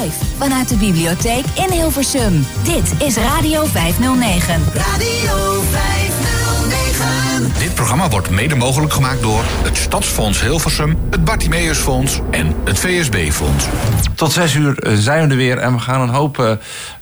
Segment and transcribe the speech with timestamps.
[0.00, 2.46] Live vanuit de bibliotheek in Hilversum.
[2.62, 4.62] Dit is Radio 509.
[4.74, 7.58] Radio 509.
[7.58, 13.66] Dit programma wordt mede mogelijk gemaakt door het Stadsfonds Hilversum, het Bartimeusfonds en het VSB-fonds.
[14.14, 16.52] Tot zes uur eh, zijn we er weer en we gaan een hoop uh,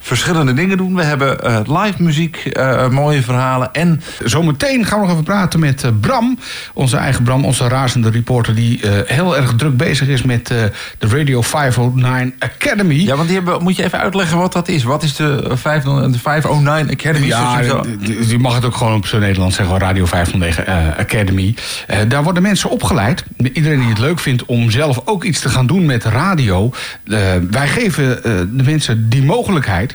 [0.00, 0.94] verschillende dingen doen.
[0.94, 2.60] We hebben uh, live muziek,
[2.90, 4.00] mooie verhalen en...
[4.24, 6.38] Zometeen gaan we nog even praten met Bram,
[6.74, 8.54] onze eigen Bram, onze razende reporter...
[8.54, 12.94] die heel erg druk bezig is met de Radio 509 Academy.
[12.94, 14.82] Ja, want die hebben, moet je even uitleggen wat dat is.
[14.82, 17.26] Wat is de, 509, de 509 Academy?
[17.26, 17.60] Ja,
[18.26, 21.54] je mag het ook gewoon op zijn Nederlands zeggen, Radio 509 Academy.
[22.08, 23.24] daar worden mensen opgeleid.
[23.52, 26.72] Iedereen die het leuk vindt om zelf ook iets te gaan doen met radio...
[27.50, 28.22] Wij geven
[28.56, 29.89] de mensen die mogelijkheid.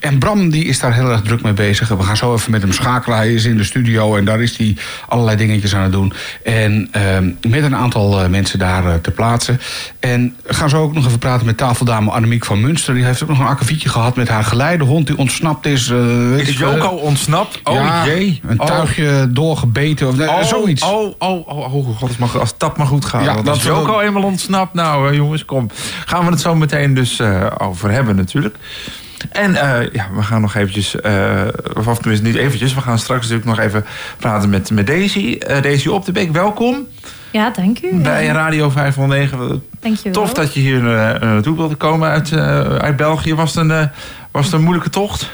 [0.00, 1.88] En Bram die is daar heel erg druk mee bezig.
[1.88, 3.18] We gaan zo even met hem schakelen.
[3.18, 4.76] Hij is in de studio en daar is hij
[5.08, 6.12] allerlei dingetjes aan het doen.
[6.44, 9.60] En uh, met een aantal mensen daar te plaatsen.
[10.00, 12.94] En we gaan zo ook nog even praten met tafeldame Annemiek van Munster.
[12.94, 15.88] Die heeft ook nog een akkefietje gehad met haar geleidehond die ontsnapt is.
[15.88, 17.60] weet is Joko ontsnapt?
[17.64, 18.40] Oh ja, jee.
[18.46, 18.66] Een oh.
[18.66, 20.82] tuigje doorgebeten of oh, zoiets.
[20.82, 23.24] Oh, oh, oh, oh, god, als, als dat maar goed gaat.
[23.24, 25.70] Ja, dat als Joko eenmaal ontsnapt, nou jongens, kom.
[26.06, 28.56] Gaan we het zo meteen dus uh, over hebben natuurlijk.
[29.30, 31.42] En uh, ja, we gaan nog eventjes, uh,
[31.86, 32.74] of tenminste niet eventjes...
[32.74, 33.84] we gaan straks natuurlijk nog even
[34.18, 35.38] praten met, met Daisy.
[35.38, 36.86] Daisy Op de Beek, welkom.
[37.30, 37.94] Ja, dank u.
[37.94, 39.62] Bij Radio 509.
[39.80, 40.12] Dank je wel.
[40.12, 42.32] Tof dat je hier naartoe wilde komen uit,
[42.80, 43.34] uit België.
[43.34, 43.90] Was het, een,
[44.30, 45.30] was het een moeilijke tocht?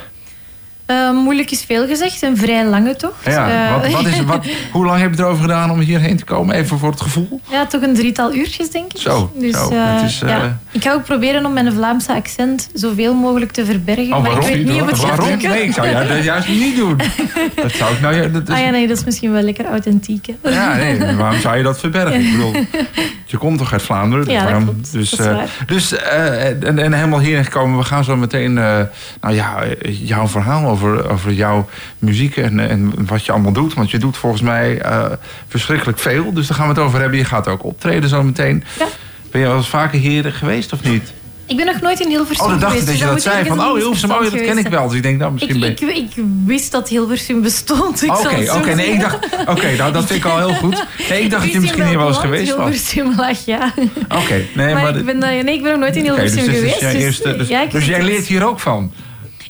[0.87, 3.25] Uh, moeilijk is veel gezegd, een vrij lange tocht.
[3.25, 6.23] Ja, uh, wat, wat is, wat, hoe lang heb je erover gedaan om hierheen te
[6.23, 6.55] komen?
[6.55, 7.41] Even voor het gevoel.
[7.51, 9.01] Ja, toch een drietal uurtjes, denk ik.
[9.01, 9.71] Zo, dus, zo.
[9.71, 10.59] Uh, is, ja.
[10.71, 14.13] Ik ga ook proberen om mijn Vlaamse accent zoveel mogelijk te verbergen.
[14.13, 15.27] Oh, maar ik weet niet of het waarom?
[15.27, 16.97] gaat Nee, ik zou jou dat juist niet doen.
[17.55, 18.15] Dat zou ik nou...
[18.15, 18.55] Ja, dat is...
[18.55, 20.27] Ah ja, nee, dat is misschien wel lekker authentiek.
[20.41, 20.49] Hè?
[20.49, 22.21] Ja, nee, waarom zou je dat verbergen?
[22.21, 22.53] Ik bedoel,
[23.25, 24.31] je komt toch uit Vlaanderen?
[24.31, 24.91] Ja, waarom, klopt.
[24.91, 25.49] Dus, dat is waar.
[25.65, 27.77] dus en, en helemaal hierheen gekomen.
[27.77, 28.87] We gaan zo meteen, nou
[29.29, 33.73] ja, jouw verhaal over, over jouw muziek en, en wat je allemaal doet.
[33.73, 35.05] Want je doet volgens mij uh,
[35.47, 36.33] verschrikkelijk veel.
[36.33, 37.17] Dus daar gaan we het over hebben.
[37.17, 38.63] Je gaat ook optreden zo meteen.
[38.79, 38.85] Ja.
[39.31, 41.13] Ben je wel eens vaker hier geweest of niet?
[41.45, 43.45] Ik ben nog nooit in Hilversum Oh, dan dacht ik geweest, dat je dat zei.
[43.45, 44.87] Van, oh, Hilversum, oh, dat ken ik wel.
[44.87, 48.03] Dus ik denk, nou, misschien ik, ben ik, ik, wist dat Hilversum bestond.
[48.03, 48.51] Oké, oké.
[48.55, 49.15] Okay, nee, ik dacht...
[49.41, 50.85] Oké, okay, nou, dat vind ik al heel goed.
[51.09, 52.57] Nee, ik dacht dat je misschien hier wel eens geweest was.
[52.57, 53.73] Hilversum lag, ja.
[54.09, 54.83] Oké, nee, maar...
[54.83, 56.79] maar ik ben, nee, ik ben nog nooit in Hilversum dus, geweest.
[56.79, 58.91] Dus, dus, eerste, dus, ja, dus jij leert hier ook van?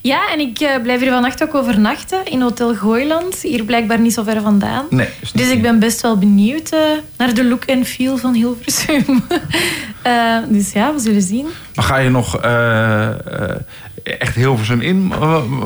[0.03, 3.41] Ja, en ik uh, blijf hier vannacht ook overnachten in Hotel Gooiland.
[3.41, 4.85] Hier blijkbaar niet zo ver vandaan.
[4.89, 6.79] Nee, dus ik ben best wel benieuwd uh,
[7.17, 9.23] naar de look en feel van Hilversum.
[10.07, 11.47] uh, dus ja, we zullen zien.
[11.75, 12.35] Maar ga je nog
[14.03, 15.13] echt Hilversum in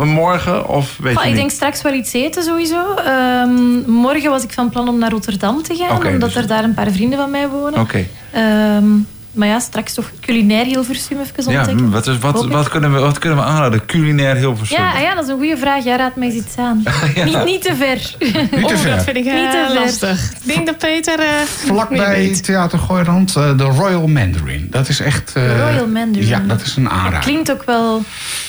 [0.04, 0.68] morgen?
[0.68, 2.96] Of weet oh, je ik denk straks wel iets eten sowieso.
[3.08, 5.98] Um, morgen was ik van plan om naar Rotterdam te gaan.
[5.98, 6.42] Okay, omdat dus...
[6.42, 7.80] er daar een paar vrienden van mij wonen.
[7.80, 8.06] Oké.
[8.32, 8.78] Okay.
[8.78, 11.92] Um, maar ja, straks toch culinair Hilversum even ja, ontdekken.
[11.92, 13.86] Wat, is, wat, wat, kunnen we, wat kunnen we aanraden?
[13.86, 14.78] Culinair Hilversum?
[14.78, 15.84] Ja, ja, dat is een goede vraag.
[15.84, 16.84] Jij raadt mij eens iets aan.
[17.16, 17.24] ja.
[17.30, 18.16] niet, niet te ver.
[18.20, 18.96] Niet te oh, ver.
[18.96, 19.80] dat vind ik niet te ver.
[19.80, 20.32] lastig.
[20.32, 21.20] Ik denk dat Peter...
[21.20, 24.68] Uh, Vlakbij Theater Gooiland, uh, de Royal Mandarin.
[24.72, 25.34] Dat is echt...
[25.34, 26.28] De Royal Mandarin.
[26.28, 27.20] Ja, dat is een aanrader.
[27.20, 28.04] Klinkt ook wel...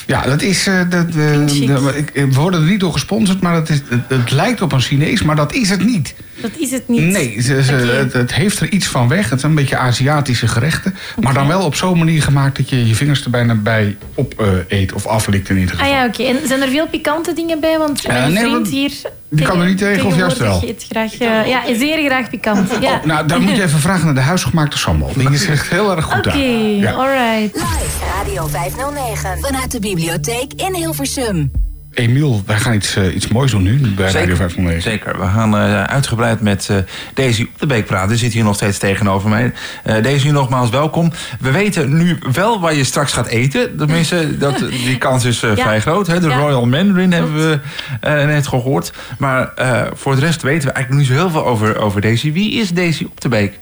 [0.07, 0.67] Ja, dat is...
[0.67, 4.81] ik, we worden er niet door gesponsord, maar het, is, het, het, lijkt op een
[4.81, 6.15] Chinees, maar dat is het niet.
[6.41, 7.01] Dat is het niet?
[7.01, 7.97] Nee, ze, ze, okay.
[7.97, 9.31] het, het, heeft er iets van weg.
[9.31, 10.91] Het zijn een beetje Aziatische gerechten.
[10.91, 11.25] Okay.
[11.25, 14.35] Maar dan wel op zo'n manier gemaakt dat je je vingers er bijna bij op
[14.41, 15.87] uh, eet of aflikt in ieder geval.
[15.87, 16.21] Ah ja, oké.
[16.21, 16.37] Okay.
[16.37, 17.79] En zijn er veel pikante dingen bij?
[17.79, 18.93] Want mijn uh, nee, vriend hier...
[19.31, 20.63] Die kan er niet tegen, of juist wel?
[20.65, 22.71] Eet graag, uh, ja, zeer graag pikant.
[22.81, 22.95] Ja.
[22.95, 25.11] Oh, nou, dan moet je even vragen naar de huisgemaakte sambal.
[25.17, 26.93] Die is echt heel erg goed Oké, okay, ja.
[26.93, 27.55] alright.
[27.55, 31.51] Live Radio 509 vanuit de bibliotheek in Hilversum.
[31.99, 34.83] Emiel, wij gaan iets, uh, iets moois doen nu bij zeker, Radio 509.
[34.83, 35.19] Zeker.
[35.19, 36.77] We gaan uh, uitgebreid met uh,
[37.15, 38.09] Daisy op de Beek praten.
[38.09, 39.53] Die zit hier nog steeds tegenover mij.
[39.85, 41.13] Daisy, nogmaals welkom.
[41.41, 43.77] We weten nu wel waar je straks gaat eten.
[43.77, 45.55] Tenminste, dat, die kans is ja.
[45.55, 46.07] vrij groot.
[46.07, 46.21] Hè?
[46.21, 46.39] De ja.
[46.39, 47.61] Royal Mandarin hebben we
[48.01, 48.93] net gehoord.
[49.19, 49.53] Maar
[49.93, 52.33] voor de rest weten we eigenlijk niet zo heel veel over, over Daisy.
[52.33, 53.59] Wie is Daisy op de Beek?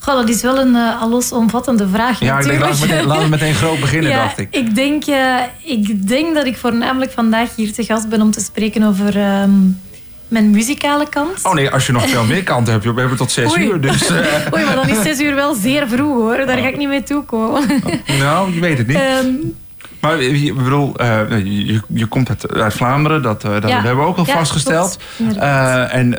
[0.00, 2.20] Goh, dat is wel een uh, allesomvattende vraag.
[2.20, 2.64] Ja, natuurlijk.
[2.64, 4.48] ik denk, laten, we meteen, laten we meteen groot beginnen, ja, dacht ik.
[4.50, 8.40] Ik denk, uh, ik denk dat ik voornamelijk vandaag hier te gast ben om te
[8.40, 9.80] spreken over um,
[10.28, 11.44] mijn muzikale kant.
[11.44, 13.64] Oh nee, als je nog veel meer kanten hebt, we hebben tot zes Oei.
[13.64, 13.80] uur.
[13.80, 14.16] Dus, uh...
[14.54, 16.46] Oei, maar dan is zes uur wel zeer vroeg hoor.
[16.46, 17.62] Daar ga ik niet mee toekomen.
[17.84, 19.00] Oh, nou, je weet het niet.
[19.24, 19.56] Um,
[20.00, 23.82] maar ik bedoel, uh, je, je komt uit, uit Vlaanderen, dat, uh, dat ja.
[23.82, 24.98] hebben we ook al ja, vastgesteld.
[25.18, 26.16] Uh, en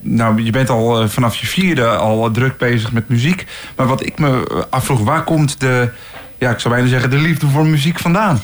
[0.00, 3.46] nou, je bent al vanaf je vierde al druk bezig met muziek.
[3.76, 5.90] Maar wat ik me afvroeg, waar komt de,
[6.38, 8.42] ja, ik zou bijna zeggen, de liefde voor muziek vandaan?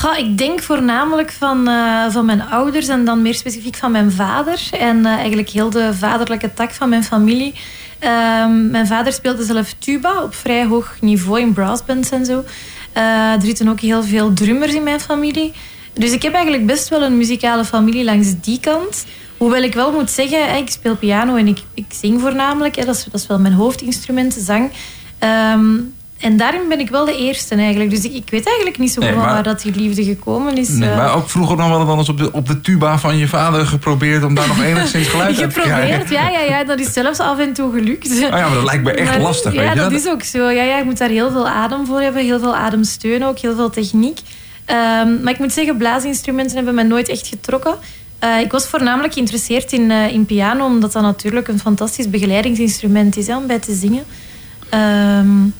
[0.00, 4.12] Goh, ik denk voornamelijk van, uh, van mijn ouders en dan meer specifiek van mijn
[4.12, 4.60] vader.
[4.70, 7.54] En uh, eigenlijk heel de vaderlijke tak van mijn familie.
[7.98, 12.44] Ehm, mijn vader speelde zelf tuba op vrij hoog niveau in brassbands en zo.
[12.96, 15.52] Uh, er zitten ook heel veel drummers in mijn familie.
[15.92, 19.04] Dus ik heb eigenlijk best wel een muzikale familie langs die kant.
[19.36, 22.86] Hoewel ik wel moet zeggen, ik speel piano en ik, ik zing voornamelijk.
[22.86, 24.70] Dat is, dat is wel mijn hoofdinstrument, zang.
[25.18, 25.76] Ehm,
[26.20, 27.90] en daarin ben ik wel de eerste eigenlijk.
[27.90, 30.68] Dus ik, ik weet eigenlijk niet zo goed waar dat die liefde gekomen is.
[30.68, 30.96] Nee, eh.
[30.96, 34.24] maar ook vroeger dan wel eens op de, op de tuba van je vader geprobeerd
[34.24, 35.98] om daar nog enigszins geluid uit te krijgen.
[35.98, 36.64] Geprobeerd, ja, ja, ja.
[36.64, 38.10] Dat is zelfs af en toe gelukt.
[38.10, 39.52] Oh ja, maar dat lijkt me echt lastig.
[39.52, 39.80] Ja, weet je?
[39.80, 40.48] dat is ook zo.
[40.48, 43.54] Ja, ja, je moet daar heel veel adem voor hebben, heel veel ademsteun ook, heel
[43.54, 44.18] veel techniek.
[44.64, 47.74] Ehm, maar ik moet zeggen, blaasinstrumenten hebben me nooit echt getrokken.
[48.24, 53.16] Uh, ik was voornamelijk geïnteresseerd in, uh, in piano, omdat dat natuurlijk een fantastisch begeleidingsinstrument
[53.16, 54.04] is hè, om bij te zingen.
[54.74, 55.54] Um,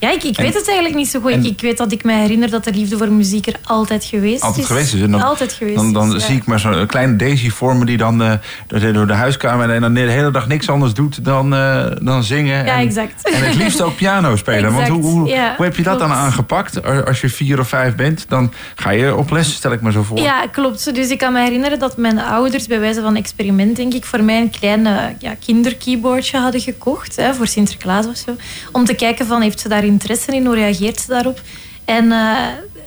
[0.00, 1.30] ja, ik, ik weet het eigenlijk niet zo goed.
[1.30, 4.42] En, ik weet dat ik me herinner dat de liefde voor muziek er altijd geweest
[4.42, 4.66] altijd is.
[4.66, 5.00] Geweest is.
[5.00, 7.96] En dan, altijd geweest Dan, dan is, zie ik maar zo'n kleine Daisy vormen die
[7.96, 11.86] dan uh, door de huiskamer en dan de hele dag niks anders doet dan, uh,
[12.02, 12.64] dan zingen.
[12.64, 13.30] Ja, en, exact.
[13.30, 14.64] En het liefst ook piano spelen.
[14.64, 16.10] Exact, Want hoe, hoe, ja, hoe heb je dat klopt.
[16.10, 16.84] dan aangepakt?
[17.06, 20.02] Als je vier of vijf bent, dan ga je op les, stel ik me zo
[20.02, 20.18] voor.
[20.18, 20.94] Ja, klopt.
[20.94, 24.22] Dus ik kan me herinneren dat mijn ouders bij wijze van experiment, denk ik, voor
[24.22, 24.82] mij een klein
[25.18, 27.16] ja, kinderkeyboardje hadden gekocht.
[27.16, 28.36] Hè, voor Sinterklaas of zo.
[28.72, 30.46] Om te kijken van, heeft ze daar interesse in?
[30.46, 31.40] Hoe reageert ze daarop?
[31.84, 32.36] En uh,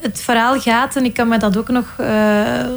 [0.00, 2.06] het verhaal gaat, en ik kan me dat ook nog uh,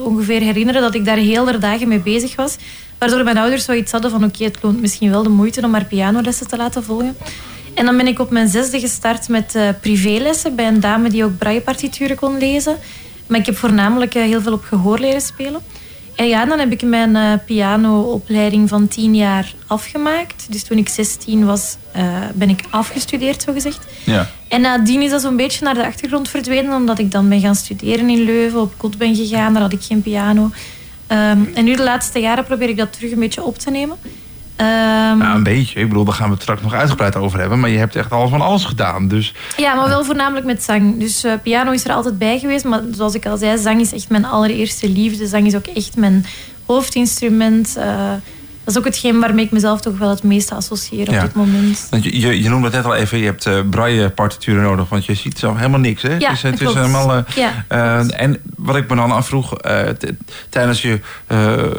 [0.04, 2.56] ongeveer herinneren, dat ik daar heel de dagen mee bezig was.
[2.98, 5.86] Waardoor mijn ouders zoiets hadden van, oké, het loont misschien wel de moeite om maar
[5.86, 7.18] pianolessen te laten volgen.
[7.74, 11.24] En dan ben ik op mijn zesde gestart met uh, privélessen bij een dame die
[11.24, 12.78] ook braillepartituren kon lezen.
[13.28, 15.62] Maar ik heb voornamelijk heel veel op gehoor leren spelen.
[16.18, 20.46] En ja, dan heb ik mijn uh, pianoopleiding van tien jaar afgemaakt.
[20.50, 23.86] Dus toen ik 16 was, uh, ben ik afgestudeerd, zogezegd.
[24.04, 24.30] Ja.
[24.48, 27.56] En nadien is dat zo'n beetje naar de achtergrond verdwenen, omdat ik dan ben gaan
[27.56, 30.44] studeren in Leuven, op kot ben gegaan, daar had ik geen piano.
[30.44, 33.98] Um, en nu de laatste jaren probeer ik dat terug een beetje op te nemen.
[34.62, 35.80] Um, nou, een beetje.
[35.80, 37.60] Ik bedoel, daar gaan we het straks nog uitgebreid over hebben.
[37.60, 39.08] Maar je hebt echt al van alles gedaan.
[39.08, 39.34] Dus...
[39.58, 41.00] Ja, maar wel voornamelijk met zang.
[41.00, 42.66] Dus uh, piano is er altijd bij geweest.
[42.66, 45.28] Maar zoals ik al zei, zang is echt mijn allereerste liefde.
[45.28, 46.26] Zang is ook echt mijn
[46.66, 47.76] hoofdinstrument.
[47.78, 48.12] Uh,
[48.68, 51.22] dat is ook hetgeen waarmee ik mezelf toch wel het meeste associeer op ja.
[51.22, 51.88] dit moment.
[51.90, 54.90] Want je, je, je noemde het net al even, je hebt uh, braille partituren nodig.
[54.90, 56.16] Want je ziet zelf helemaal niks, hè?
[56.16, 56.76] Ja, dus het klopt.
[56.76, 57.18] is helemaal...
[57.18, 59.54] Uh, ja, uh, en wat ik me dan afvroeg,
[60.50, 61.00] tijdens je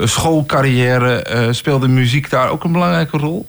[0.04, 3.46] schoolcarrière speelde muziek daar ook een belangrijke rol?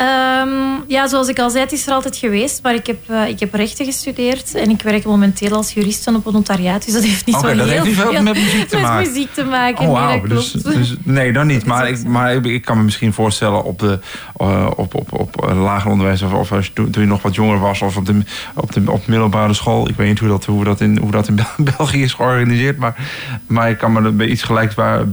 [0.00, 2.62] Um, ja, zoals ik al zei, het is er altijd geweest.
[2.62, 4.54] Maar ik heb, uh, ik heb rechten gestudeerd.
[4.54, 6.84] En ik werk momenteel als jurist op een notariaat.
[6.84, 9.08] Dus dat heeft niet okay, zo heel niet veel veel met muziek te met maken.
[9.08, 9.88] muziek te maken.
[9.88, 10.08] Oh, wow.
[10.08, 11.64] nee, dat dus, dus, nee, dan niet.
[11.64, 13.98] Maar, ik, maar ik, kan me misschien voorstellen op, de,
[14.42, 16.22] uh, op, op, op uh, lager onderwijs...
[16.22, 17.82] of, of als toen je nog wat jonger was...
[17.82, 18.20] of op de,
[18.54, 19.88] op de op middelbare school.
[19.88, 21.38] Ik weet niet hoe dat, hoe dat, in, hoe dat in
[21.76, 22.78] België is georganiseerd.
[22.78, 23.08] Maar,
[23.46, 25.04] maar ik kan me er iets, gelijkwaar,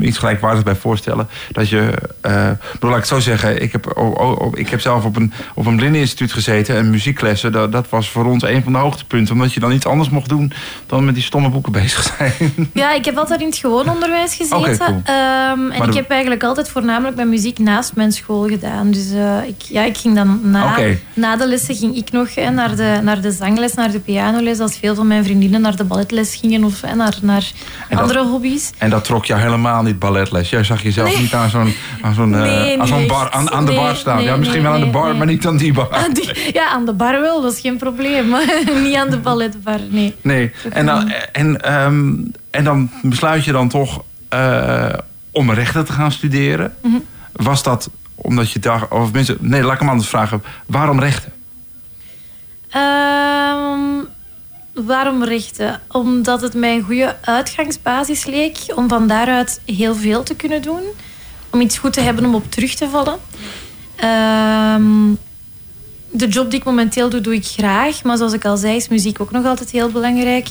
[0.00, 1.28] iets gelijkwaardigs bij voorstellen.
[1.52, 1.92] Dat je...
[2.20, 3.62] Bedoel, laat ik het zo zeggen.
[3.62, 7.52] Ik heb, oh, ik heb zelf op een, op een blindeninstituut gezeten en muzieklessen.
[7.52, 9.34] Dat, dat was voor ons een van de hoogtepunten.
[9.34, 10.52] Omdat je dan iets anders mocht doen
[10.86, 12.32] dan met die stomme boeken bezig zijn.
[12.72, 14.58] Ja, ik heb altijd in het gewoon onderwijs gezeten.
[14.58, 14.88] Okay, cool.
[14.90, 18.90] um, en Maar ik heb eigenlijk altijd voornamelijk mijn muziek naast mijn school gedaan.
[18.90, 20.76] Dus uh, ik, ja, ik ging dan na,
[21.14, 24.58] na de lessen ging ik nog hè, naar, de, naar de zangles, naar de pianoles.
[24.60, 27.50] Als veel van mijn vriendinnen naar de balletles gingen of hè, naar, naar
[27.88, 28.70] En dat- andere hobby's.
[28.78, 30.50] En dat trok je helemaal niet balletles.
[30.50, 31.18] Jij zag jezelf Nee.
[31.20, 34.23] niet aan zo'n aan zo'n eh, aan zo'n bar, aan, aan de bar staan.
[34.24, 35.18] Nee, ja, misschien nee, wel aan de bar, nee.
[35.18, 35.90] maar niet aan die bar.
[35.90, 38.34] Aan die- ja, aan de bar wel, dat is geen probleem.
[38.84, 40.14] Niet aan de balletbar, nee.
[40.20, 40.52] Nee.
[40.70, 42.12] En dan, en, ehm,
[42.50, 44.88] en dan besluit je dan toch eh,
[45.30, 46.74] om rechten te gaan studeren.
[46.82, 46.96] Mhm.
[47.32, 50.42] Was dat omdat je dacht, of mensen, nee, laat ik hem anders vragen.
[50.66, 51.32] Waarom rechten?
[52.70, 54.04] Ehm,
[54.74, 55.80] waarom rechten?
[55.88, 60.82] Omdat het mij een goede uitgangsbasis leek om van daaruit heel veel te kunnen doen.
[61.50, 63.18] Om iets goed te hebben om op terug te vallen.
[64.04, 65.14] Ehm,
[66.10, 68.02] de job die ik momenteel doe, doe ik graag.
[68.02, 70.48] Maar zoals ik al zei, is muziek ook nog altijd heel belangrijk.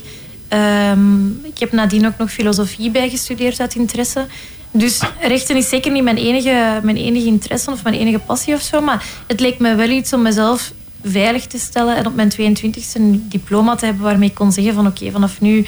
[0.48, 4.26] Ehm, ik heb nadien ook nog filosofie bijgestudeerd uit interesse.
[4.72, 8.62] Dus rechten is zeker niet mijn enige, mijn enige interesse of mijn enige passie of
[8.62, 8.82] zo.
[8.82, 10.72] Maar het leek me wel iets om mezelf
[11.04, 14.74] veilig te stellen en op mijn 22e een diploma te hebben waarmee ik kon zeggen
[14.74, 15.66] van oké, vanaf nu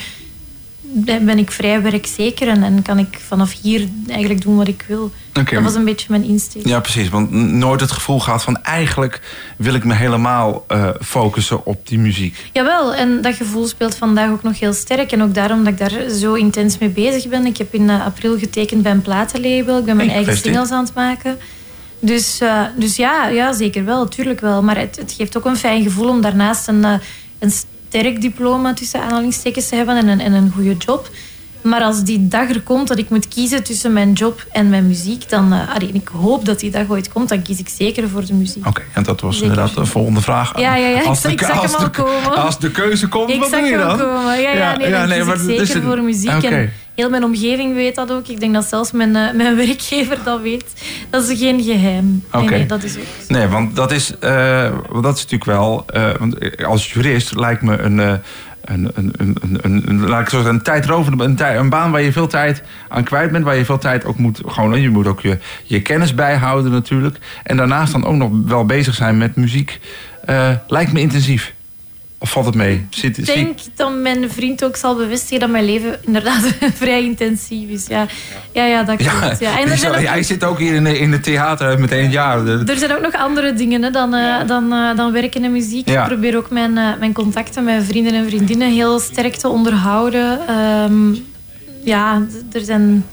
[1.22, 5.12] ben ik vrij werkzeker en, en kan ik vanaf hier eigenlijk doen wat ik wil.
[5.32, 6.68] Dat was een beetje mijn insteek.
[6.68, 7.10] Ja, precies.
[7.10, 9.22] Want nooit het gevoel gehad van eigenlijk
[9.58, 12.50] wil ik me helemaal eh, focussen op die muziek.
[12.54, 15.12] Jawel, en dat gevoel speelt vandaag ook nog heel sterk.
[15.12, 17.46] En ook daarom dat ik daar zo intens mee bezig ben.
[17.46, 19.78] Ik heb in eh, april getekend bij een platenlabel.
[19.78, 21.38] Ik ben mijn eigen singles aan het maken.
[22.00, 24.64] Dus, eh, dus ja, ja, zeker wel, tuurlijk wel.
[24.64, 26.84] Maar het, het geeft ook een fijn gevoel om daarnaast een,
[27.40, 27.52] een
[27.88, 31.10] sterk diploma tussen aanhalingstekens te hebben en een, en een goede job.
[31.62, 34.88] Maar als die dag er komt dat ik moet kiezen tussen mijn job en mijn
[34.88, 38.10] muziek, dan, uh, allee, ik hoop dat die dag ooit komt, dan kies ik zeker
[38.10, 38.68] voor de muziek.
[38.68, 40.60] Oké, en dat was inderdaad de volgende vraag.
[40.60, 41.02] Ja, ja, ja.
[41.04, 42.36] Als de, ik zag als hem al de- komen.
[42.36, 43.98] Als de keuze komt, ik wat zag doe je hem dan?
[43.98, 44.42] komen.
[44.42, 46.44] Ja, ja, nee, dan kies maar ik dit is zeker voor muziek.
[46.44, 48.28] En heel mijn omgeving weet dat ook.
[48.28, 50.66] Ik denk dat zelfs mijn, eh, mijn werkgever dat weet.
[51.10, 52.24] Dat is geen geheim.
[52.50, 53.04] Nee, dat is ook.
[53.28, 54.14] Nee, want dat is,
[54.90, 55.84] want dat is natuurlijk wel.
[55.88, 57.98] eh, want als jurist lijkt me een.
[57.98, 58.22] een,
[58.66, 62.02] een, een, een, een, laat ik zo zeggen, een tijdrovende een, tij- een baan waar
[62.02, 63.44] je veel tijd aan kwijt bent.
[63.46, 64.42] Waar je veel tijd ook moet.
[64.46, 67.18] Gewoon, je moet ook je, je kennis bijhouden, natuurlijk.
[67.44, 69.80] En daarnaast dan ook nog wel bezig zijn met muziek.
[70.68, 71.54] Lijkt me intensief.
[72.20, 72.86] Of valt het mee?
[72.90, 76.44] Zit, Ik zie- denk dat mijn vriend ook zal bevestigen dat mijn leven inderdaad
[76.84, 77.88] vrij intensief is.
[77.88, 78.06] Ja,
[78.54, 79.40] ja, ja dat klopt.
[79.40, 79.60] Ja.
[79.60, 82.12] En ook- hij zit ook hier in de, in het theater meteen.
[82.12, 85.44] Ja, de- Er zijn ook nog andere dingen hè, dan, eh, dan, eh, dan werken
[85.44, 85.90] en muziek.
[85.90, 86.02] Ja.
[86.02, 90.40] Ik probeer ook mijn, eh, mijn contacten met vrienden en vriendinnen heel sterk te onderhouden.
[90.48, 91.14] Ehm,
[91.84, 93.06] ja, er zijn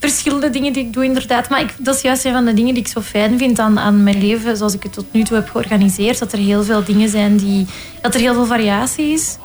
[0.00, 1.48] verschillende dingen die ik doe inderdaad.
[1.48, 3.78] Maar ik, dat is juist een van de dingen die ik zo fijn vind aan,
[3.78, 6.18] aan mijn leven, zoals ik het tot nu toe heb georganiseerd.
[6.18, 7.66] Dat er heel veel dingen zijn die...
[8.00, 9.36] Dat er heel veel variatie is.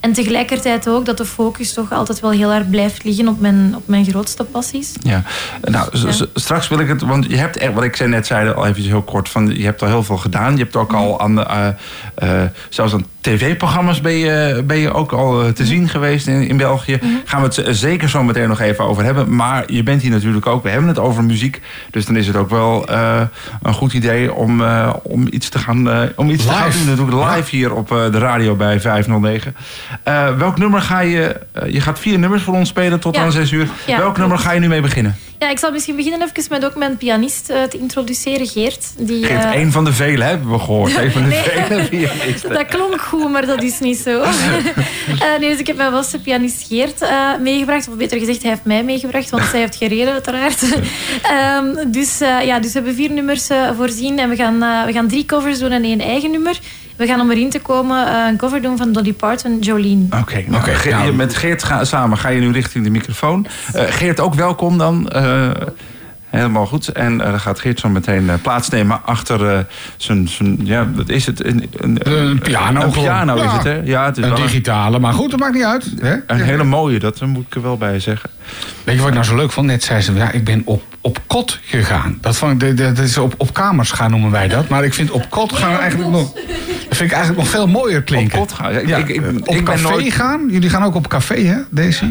[0.00, 3.72] En tegelijkertijd ook dat de focus toch altijd wel heel erg blijft liggen op mijn,
[3.76, 4.92] op mijn grootste passies.
[5.00, 5.22] Ja,
[5.62, 6.26] nou, Ja.
[6.34, 8.82] straks wil ik het, want je hebt echt, wat ik zei net zei al even
[8.82, 10.52] heel kort, van je hebt al heel veel gedaan.
[10.56, 11.68] Je hebt ook al aan, de, eh,
[12.14, 16.48] eh, zelfs aan tv-programma's ben je, ben je ook al eh, te zien geweest in,
[16.48, 16.98] in België.
[17.24, 19.34] Gaan we het zeker zo meteen nog even over hebben.
[19.34, 22.36] Maar je bent hier natuurlijk ook, we hebben het over muziek, dus dan is het
[22.36, 23.20] ook wel eh,
[23.62, 26.86] een goed idee om, eh, om iets te gaan, eh, om iets te gaan doen.
[26.86, 29.54] Dat doe ik live hier op de radio bij 509.
[30.02, 33.32] Eh, welk nummer ga je, eh, je gaat vier nummers voor ons spelen tot aan
[33.32, 33.68] zes uur.
[33.86, 35.16] Welk nummer ga je nu mee beginnen?
[35.38, 38.86] Ja, ik zal misschien beginnen even met ook mijn pianist eh, te introduceren, Geert.
[38.98, 40.96] Die, Geert, eh, een van de vele hebben we gehoord.
[40.96, 41.42] Een van de Nee.
[41.42, 42.52] vele pianisten.
[42.52, 44.22] Dat klonk goed, maar dat is niet zo.
[45.08, 47.88] Eh, nee, dus ik heb mijn vaste pianist Geert eh, meegebracht.
[47.88, 50.62] Of beter gezegd, hij heeft mij meegebracht, want zij heeft gereden uiteraard.
[51.22, 54.18] Ehm, dus, eh, ja, dus we hebben vier nummers voorzien.
[54.18, 56.58] En we gaan, eh, we gaan drie covers doen en één eigen nummer.
[56.96, 60.04] We gaan om erin te komen eh, een cover doen van Dolly Parton, Jolene.
[60.20, 61.12] Oké, nou, Oké, Ge- nou.
[61.12, 63.46] met Geert ga, samen ga je nu richting de microfoon.
[63.72, 65.08] Eh, Geert, ook welkom dan.
[65.28, 65.66] Eh,
[66.30, 66.88] helemaal goed.
[66.88, 69.66] En eh, dan gaat Geert zo meteen eh, plaatsnemen achter
[69.96, 70.58] zijn, zijn...
[70.66, 71.44] Ja, wat is het?
[71.44, 73.04] Een, een, Een piano Een gewoon.
[73.04, 73.52] piano is Ja.
[73.54, 73.80] het, hè?
[73.84, 75.92] Ja, het is Een wel een, digitale, maar goed, dat maakt niet uit.
[76.00, 76.14] Hè?
[76.26, 76.98] een hele mooie.
[76.98, 78.30] Dat moet ik er wel bij zeggen.
[78.84, 79.66] Weet je wat ik nou zo leuk vond?
[79.66, 82.18] Net zei ze, ja, ik ben op, op kot gegaan.
[82.20, 84.68] Dat, vond ik, dat is op, op kamers gaan noemen wij dat.
[84.68, 86.32] Maar ik vind op kot gaan eigenlijk nog...
[86.88, 88.38] Dat vind ik eigenlijk nog veel mooier klinken.
[88.38, 88.72] Op kot gaan.
[88.72, 90.46] Ja, ik- Ja, ik- ik- op ik ben café nooit- gaan?
[90.50, 92.04] Jullie gaan ook op café, hè, Daisy?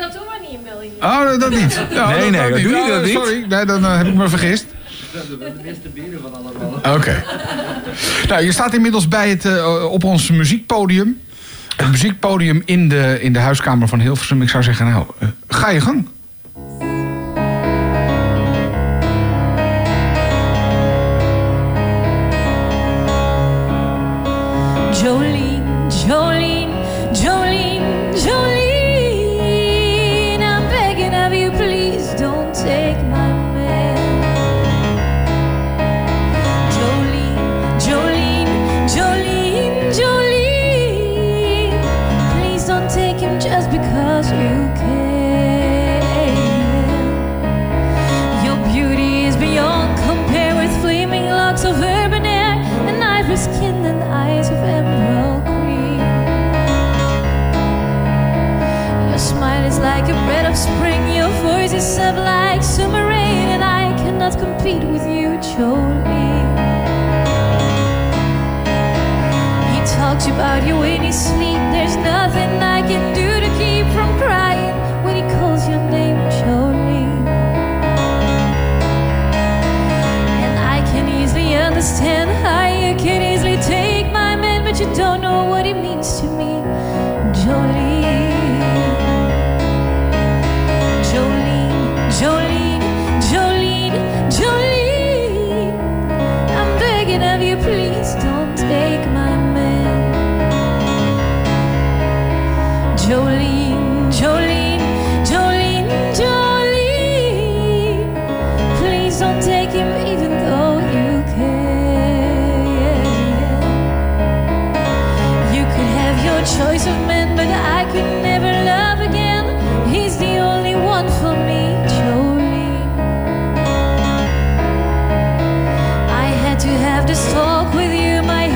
[0.00, 0.89] Dat doen we niet in België.
[1.00, 1.74] Oh, dat- niet.
[1.90, 3.12] Ja, Nee, dat, nee, dat doe je dat niet?
[3.12, 4.66] Sorry, nee, dan eh, heb ik me vergist.
[6.96, 7.24] Oké.
[8.28, 11.20] Nou, je staat inmiddels bij het, eh, op ons muziekpodium.
[11.76, 14.42] Het muziekpodium in de, in de huiskamer van Hilversum.
[14.42, 16.08] Ik zou zeggen, nou, eh, ga je gang.
[64.62, 66.04] Compete with you, Jolene.
[69.72, 71.62] He talks about you in his sleep.
[71.72, 73.29] There's nothing I can do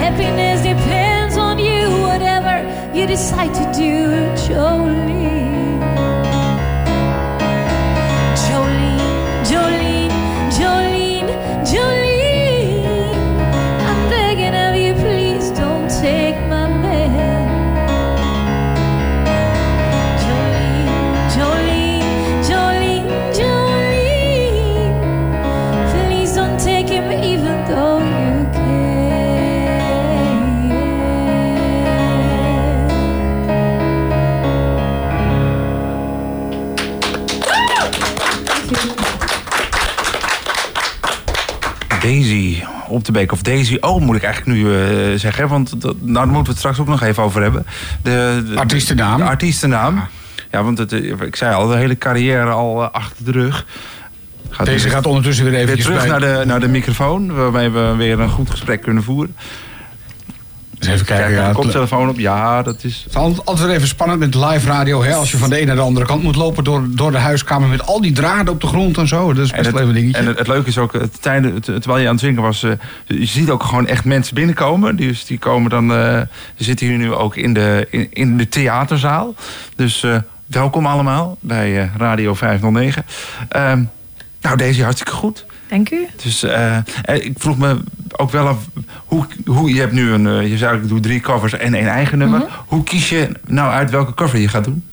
[0.04, 1.88] happiness depends on you.
[2.08, 2.54] Whatever
[2.94, 3.94] you decide to do,
[4.44, 5.43] Jolene.
[42.94, 43.32] Op de beek.
[43.32, 45.48] Of Daisy O moet ik eigenlijk nu eh, zeggen.
[45.48, 47.66] Want dat, nou, daar moeten we het straks ook nog even over hebben.
[48.02, 49.18] De, de Artiestennaam.
[49.18, 50.00] De artiestennaam.
[50.50, 53.66] Ja, want het, eh, ik zei al, de hele carrière al eh, achter de rug.
[54.50, 57.34] Gaat Deze weer- gaat ondertussen weer weer even terug naar de, naar de microfoon.
[57.34, 59.36] Waarmee we weer een goed gesprek kunnen voeren.
[60.86, 61.34] Eens even kijken.
[61.34, 62.18] Kijk, ja, koptelefoon op.
[62.18, 63.06] Ja, dat is...
[63.10, 65.02] Het is altijd even spannend met live radio.
[65.02, 65.14] Hè?
[65.14, 67.68] Als je van de ene naar de andere kant moet lopen door, door de huiskamer
[67.68, 69.32] met al die draden op de grond en zo.
[69.32, 70.18] Dat is best En wel even dingetje.
[70.18, 72.70] en het, het leuke is ook, het, tijden, terwijl je aan het zingen was, eh,
[73.06, 74.96] je ziet ook gewoon echt mensen binnenkomen.
[74.96, 76.20] Dus die komen dan, eh
[76.56, 79.34] die zitten hier nu ook in de, in, in de theaterzaal.
[79.76, 83.04] Dus eh, welkom allemaal bij eh, Radio 509.
[83.48, 83.82] Ehm,
[84.40, 85.46] nou, deze hartstikke goed.
[85.68, 86.06] Dank u.
[86.22, 87.76] Dus eh, eh, ik vroeg me
[88.16, 88.58] ook wel af,
[89.04, 91.88] hoe, hoe je hebt nu een, eh, je zei ik doe drie covers en één
[91.88, 92.38] eigen nummer.
[92.38, 92.48] Mhm.
[92.66, 94.84] Hoe kies je nou uit welke cover je gaat doen?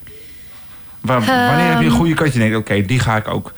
[1.02, 1.96] Waar, wanneer heb je een Ehm.
[1.96, 2.34] goede kant?
[2.34, 3.54] Je denkt, oké, die ga ik ook.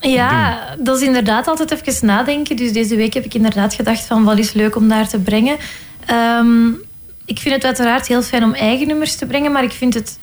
[0.00, 2.56] Ja, dat is inderdaad altijd even nadenken.
[2.56, 5.56] Dus deze week heb ik inderdaad gedacht van wat is leuk om daar te brengen.
[6.06, 6.68] Ehm,
[7.24, 10.18] ik vind het uiteraard heel fijn om eigen nummers te brengen, maar ik vind het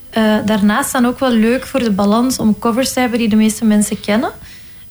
[0.45, 3.65] daarnaast dan ook wel leuk voor de balans om covers te hebben die de meeste
[3.65, 4.31] mensen kennen.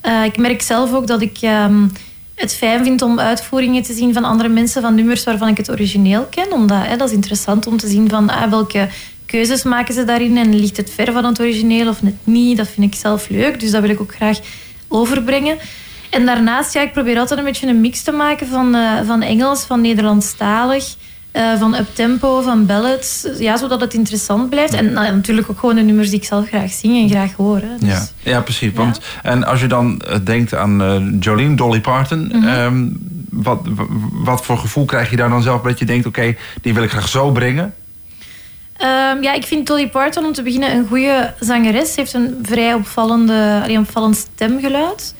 [0.07, 1.87] Eh, ik merk zelf ook dat ik ehm,
[2.35, 5.71] het fijn vind om uitvoeringen te zien van andere mensen van nummers waarvan ik het
[5.71, 6.53] origineel ken.
[6.53, 8.89] Omdat hè, dat is interessant om te zien van ah, welke
[9.27, 12.57] keuzes maken ze daarin en ligt het ver van het origineel of net niet.
[12.57, 14.39] Dat vind ik zelf leuk, dus dat wil ik ook graag
[14.89, 15.59] overbrengen.
[16.11, 19.23] En daarnaast, ja, ik probeer altijd een beetje een mix te maken van, eh, van
[19.23, 20.95] Engels, van Nederlandstalig,
[21.37, 23.27] eh, van uptempo, van ballads.
[23.39, 24.75] Ja, zodat het interessant blijft.
[24.75, 27.61] En nou, natuurlijk ook gewoon de nummers die ik zelf graag zing en graag hoor.
[27.61, 27.79] hè.
[27.79, 28.73] Dus, Ja, ja precies.
[28.73, 32.31] Want, en als je dan eh, denkt aan eh, Jolene, Dolly Parton...
[32.33, 32.49] Mhm.
[32.49, 32.89] ehm,
[33.31, 33.61] wat,
[34.13, 36.07] wat voor gevoel krijg je daar dan zelf dat je denkt...
[36.07, 37.75] oké, die wil ik graag zo brengen?
[38.77, 41.93] Ehm, ja, ik vind Dolly Parton om te beginnen een goede zangeres.
[41.93, 45.15] Ze heeft een vrij opvallende, allee, opvallend stemgeluid.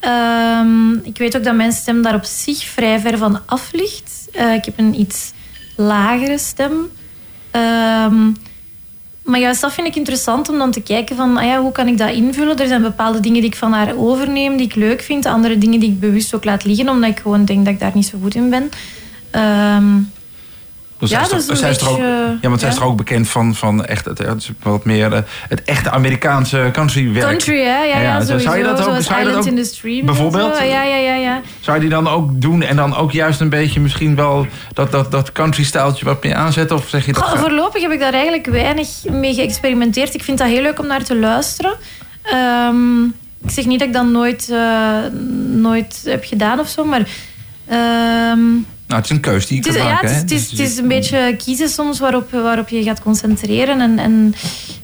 [0.00, 4.28] Ehm, ik weet ook dat mijn stem daar op zich vrij ver van af ligt.
[4.32, 5.32] Ik heb een iets
[5.78, 6.72] lagere stem.
[7.50, 8.32] Ehm,
[9.22, 11.88] maar juist dat vind ik interessant om dan te kijken van ah ja, hoe kan
[11.88, 12.58] ik dat invullen.
[12.58, 15.26] Er zijn bepaalde dingen die ik van haar overneem, die ik leuk vind.
[15.26, 17.94] Andere dingen die ik bewust ook laat liggen, omdat ik gewoon denk dat ik daar
[17.94, 18.70] niet zo goed in ben.
[19.30, 19.94] Ehm,
[20.98, 21.46] Dus Ja, dat is
[21.78, 24.84] toch- ook, beetje, ja, want zij is toch ook bekend van, van echt het, wat
[24.84, 27.26] meer eh, het echte Amerikaanse countrywerk.
[27.26, 27.82] Country, hè?
[27.82, 30.06] Ja, ja, Ja, zou je dat ook- zou je dat ook in the Stream.
[30.06, 30.58] bijvoorbeeld?
[30.58, 31.40] Ja, ja, ja, ja.
[31.60, 34.90] Zou je die dan ook doen en dan ook juist een beetje misschien wel dat,
[34.92, 36.76] dat, dat country-stijltje wat meer aanzetten?
[36.76, 37.22] Of zeg je dat?
[37.22, 40.14] Goh, voorlopig heb ik daar eigenlijk weinig mee geëxperimenteerd.
[40.14, 41.72] Ik vind dat heel leuk om naar te luisteren.
[42.22, 43.04] Ehm,
[43.44, 44.96] ik zeg niet dat ik dat nooit, eh,
[45.52, 47.02] nooit heb gedaan of zo, maar...
[47.68, 48.52] ehm,
[48.86, 50.14] Nou, het is een keus die je het, is, kunt ja, maken.
[50.14, 50.36] het, is, hè?
[50.36, 53.98] het, is, Dus- het is een beetje kiezen soms waarop, waarop je gaat concentreren en,
[53.98, 54.34] en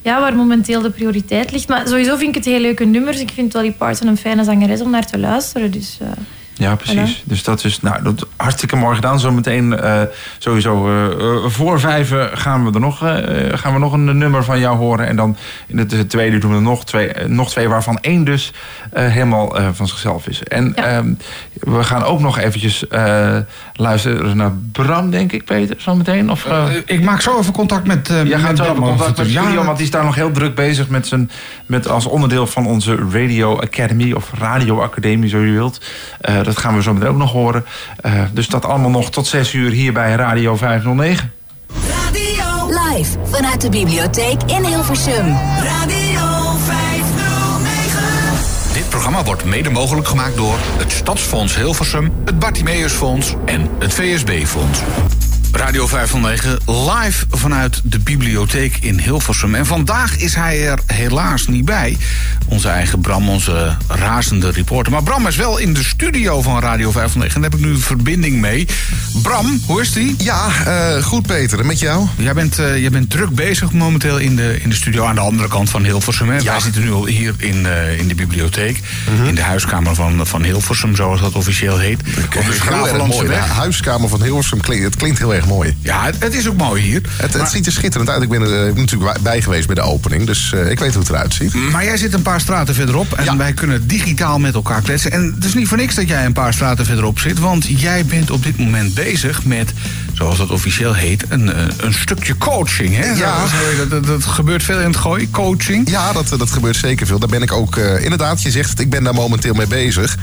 [0.03, 1.69] ja, waar momenteel de prioriteit ligt.
[1.69, 3.21] Maar sowieso vind ik het heel leuke nummers.
[3.21, 5.71] Ik vind Dolly Parton een fijne zangeres om naar te luisteren.
[5.71, 6.09] Dus, eh,
[6.57, 7.23] Ja, precies.
[7.27, 9.21] Dus dat is nou, dat, hartstikke mooi gedaan.
[9.21, 10.03] Zometeen eh
[10.39, 14.45] sowieso eh, eh, voor vijven gaan we er nog, eh, gaan we nog een nummer
[14.45, 15.07] van jou horen.
[15.07, 15.37] En dan
[15.67, 18.53] in het, tweede doen we nog twee, nog twee waarvan één dus
[18.93, 20.43] eh, helemaal eh, van zichzelf is.
[20.43, 20.85] En Ja.
[20.85, 21.13] ehm,
[21.53, 23.37] we gaan ook nog eventjes eh,
[23.73, 26.31] luisteren naar Bram, denk ik, Peter, zometeen.
[26.31, 26.47] Of,
[26.87, 28.11] ik maak zo even contact met.
[28.11, 30.31] eh Jij gaat zo even contact met studio, Ja, want die is daar nog heel
[30.31, 31.31] druk bezig met zijn,
[31.67, 35.81] met als onderdeel van onze Radio Academy of Radio Academie, zo je wilt.
[36.45, 37.65] Eh, dat gaan we zo meteen ook nog horen.
[37.97, 41.33] Eh, dus dat allemaal nog tot 6 uur hier bij Radio 509.
[41.89, 45.37] Radio, Live vanuit de bibliotheek in Hilversum.
[45.63, 48.73] Radio 509.
[48.73, 54.81] Dit programma wordt mede mogelijk gemaakt door het Stadsfonds Hilversum, het Bartimeusfonds en het VSB-fonds.
[55.55, 59.55] Radio 509 live vanuit de bibliotheek in Hilversum.
[59.55, 61.97] En vandaag is hij er helaas niet bij.
[62.49, 64.93] Onze eigen Bram, onze razende reporter.
[64.93, 67.35] Maar Bram is wel in de studio van Radio 509.
[67.35, 68.67] En daar heb ik nu een verbinding mee.
[69.23, 70.15] Bram, hoe is die?
[70.19, 71.59] Ja, eh, goed Peter.
[71.61, 72.07] En met jou?
[72.17, 75.21] Jij bent, eh, jij bent druk bezig momenteel in de, in de studio aan de
[75.21, 76.31] andere kant van Hilversum.
[76.31, 76.43] Hè?
[76.43, 78.81] Wij zitten nu al hier in, eh, in de bibliotheek.
[79.15, 79.29] Mhm.
[79.29, 82.01] In de huiskamer van, van Hilversum, zoals dat officieel heet.
[82.37, 85.77] Op de Gravelandse huiskamer van Hilversum klinkt, het klinkt heel erg mooi.
[85.81, 87.01] Ja, het, het is ook mooi hier.
[87.17, 88.23] Het, maar, het ziet er schitterend uit.
[88.23, 90.27] Ik ben er eh, natuurlijk bij geweest bij de opening.
[90.27, 91.55] Dus eh, ik weet hoe het eruit ziet.
[91.55, 93.37] maar jij zit een paar straten verderop en Ja.
[93.37, 95.11] wij kunnen digitaal met elkaar kletsen.
[95.13, 98.05] En het is niet voor niks dat jij een paar straten verderop zit, want jij
[98.05, 99.73] bent op dit moment bezig met,
[100.13, 102.97] zoals dat officieel heet, een, eh, een stukje coaching.
[102.97, 103.07] Hè?
[103.07, 103.45] Ja.
[103.89, 105.91] Dat, dat, gebeurt veel in het gooi, coaching.
[105.91, 107.19] Ja, dat, dat gebeurt zeker veel.
[107.19, 110.17] Daar ben ik ook, inderdaad, je zegt het, ik ben daar momenteel mee bezig.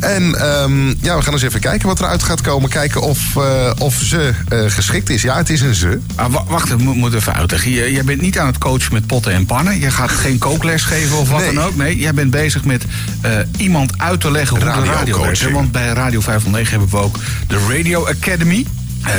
[0.00, 2.70] En ehm, ja, we gaan eens even kijken wat eruit gaat komen.
[2.70, 5.22] Kijken of, eh, of ze eh, geschikt is.
[5.22, 6.00] Ja, het is een ze.
[6.14, 7.70] Ah, wa- wacht, ik moet, moet even uitleggen.
[7.70, 9.80] Je- Jij bent niet aan het coachen met potten en pannen.
[9.80, 11.54] Je gaat geen kookles geven of wat Nee.
[11.54, 11.76] dan ook.
[11.76, 12.84] Nee, jij bent bezig met
[13.20, 15.50] eh, iemand uit te leggen hoe de radio werkt.
[15.50, 18.66] Want bij Radio 509 hebben we ook de Radio Academy.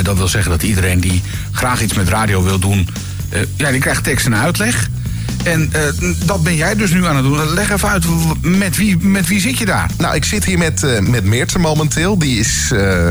[0.04, 2.88] Dat wil zeggen dat iedereen die graag iets met radio wil doen...
[3.56, 4.88] ja, die krijgt tekst en uitleg.
[5.50, 5.82] En eh,
[6.26, 7.54] dat ben jij dus nu aan het doen.
[7.54, 8.06] Leg even uit,
[8.42, 9.90] met wie, met wie zit je daar?
[9.98, 12.18] Nou, ik zit hier met, eh met Meerten momenteel.
[12.18, 13.08] Die is eh,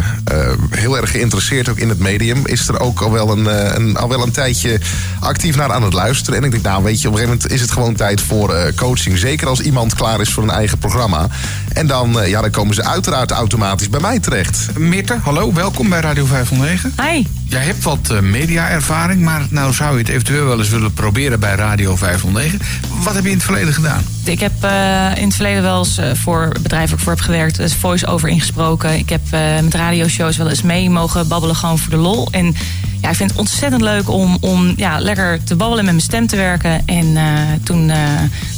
[0.70, 2.46] heel erg geïnteresseerd ook in het medium.
[2.46, 4.80] Is er ook al wel een, een, al wel een tijdje
[5.20, 6.38] actief naar aan het luisteren.
[6.38, 8.54] En ik denk, nou weet je, op een gegeven moment is het gewoon tijd voor
[8.54, 9.18] eh, coaching.
[9.18, 11.28] Zeker als iemand klaar is voor een eigen programma.
[11.72, 14.78] En dan, eh, ja, dan komen ze uiteraard automatisch bij mij terecht.
[14.78, 16.92] Mirte, hallo, welkom bij Radio 509.
[17.02, 17.37] Hi.
[17.48, 21.40] Jij hebt wat eh, media-ervaring, maar nou zou je het eventueel wel eens willen proberen
[21.40, 22.60] bij Radio 509.
[23.02, 24.02] Wat heb je in het verleden gedaan?
[24.24, 27.20] Ik heb eh, in het verleden wel eens eh, voor bedrijf waar ik voor heb
[27.20, 28.98] gewerkt, dus voice-over ingesproken.
[28.98, 29.20] Ik heb
[29.62, 32.28] met radioshows wel eens mee mogen babbelen, gewoon voor de lol.
[32.30, 32.54] En
[33.00, 36.06] ja, ik vind het ontzettend leuk om, om ja, lekker te babbelen en met mijn
[36.06, 36.86] stem te werken.
[36.86, 37.16] En
[37.62, 37.86] toen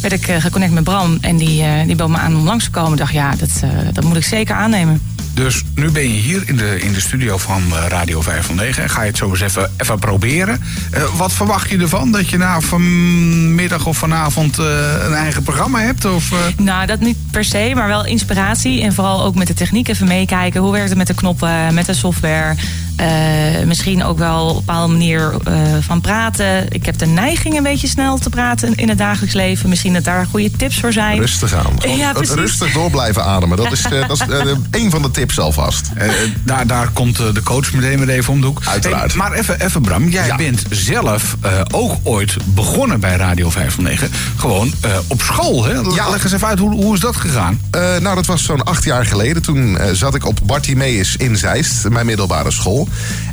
[0.01, 2.93] werd ik geconnect met Bram en die, die bood me aan om langs te komen.
[2.93, 5.01] Ik dacht, ja, dat, dat moet ik zeker aannemen.
[5.45, 8.91] Dus nu ben je hier in de, in de studio van eh, Radio 509 en
[8.91, 10.63] ga je het zo eens even, even proberen.
[10.91, 12.13] Eh, wat verwacht je ervan?
[12.13, 14.67] Dat je na vanmiddag of vanavond eh,
[15.05, 16.05] een eigen programma hebt?
[16.05, 16.39] Of, eh?
[16.57, 18.83] Nou, dat niet per se, maar wel inspiratie.
[18.83, 20.61] En vooral ook met de techniek even meekijken.
[20.61, 22.57] Hoe werkt het met de knoppen, met de software?
[23.01, 26.73] Eh, misschien ook wel op een bepaalde manier eh, van praten.
[26.73, 29.69] Ik heb de neiging een beetje snel te praten in het dagelijks leven.
[29.69, 31.19] Misschien dat daar goede tips voor zijn.
[31.19, 31.81] Rustig aan.
[31.81, 33.57] Gewoon Ja, rustig door blijven ademen.
[33.57, 34.27] Dat is, eh, dat is
[34.81, 35.91] een van de tips alvast.
[35.97, 36.09] Eh,
[36.45, 38.61] daar, daar komt eh, de coach meteen weer even om de hoek.
[38.65, 39.13] Uiteraard.
[39.13, 40.37] Hey, maar even, even Bram, jij Ja.
[40.37, 44.11] bent zelf eh, ook ooit begonnen bij Radio 509.
[44.37, 45.73] Gewoon eh, op school, hè?
[45.73, 46.11] Ja.
[46.11, 47.61] Leg eens even uit, hoe, hoe is dat gegaan?
[47.71, 49.43] Eh, nou, dat was zo'n acht jaar geleden.
[49.43, 52.89] Toen eh, zat ik op Bartimeus in Zeist, mijn middelbare school.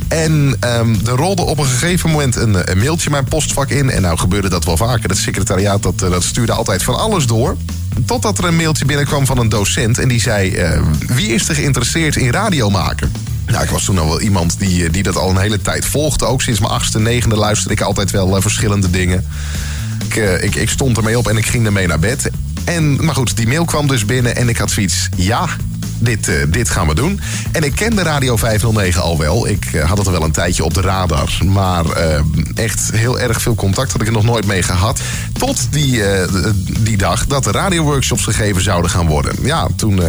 [0.08, 3.90] En ehm, er rolde op een gegeven moment een, een mailtje mijn postvak in.
[3.90, 5.08] En nou gebeurde dat wel vaker.
[5.08, 7.56] Het secretariaat dat, eh, dat stuurde altijd van alles door.
[8.06, 9.98] Totdat er een mailtje binnenkwam van een docent.
[9.98, 13.12] En die zei, eh, wie is er geïnteresseerd in radio maken?
[13.46, 15.84] Nou, ik was toen al wel iemand die, eh, die dat al een hele tijd
[15.86, 16.24] volgde.
[16.24, 19.26] Ook sinds mijn achtste, negende luisterde ik altijd wel eh, verschillende dingen.
[20.08, 22.30] Ik, ik, ik stond ermee op en ik ging ermee naar bed.
[22.64, 25.08] En, maar goed, die mail kwam dus binnen en ik had zoiets...
[25.16, 25.48] ja,
[25.98, 27.20] dit, eh, dit gaan we doen.
[27.52, 29.48] En ik kende Radio 509 al wel.
[29.48, 31.38] Ik eh, had het al wel een tijdje op de radar.
[31.44, 32.20] Maar eh,
[32.54, 35.00] echt heel erg veel contact had ik er nog nooit mee gehad.
[35.32, 36.02] Tot die,
[36.80, 39.34] die dag dat de radioworkshops gegeven zouden gaan worden.
[39.42, 40.00] Ja, toen...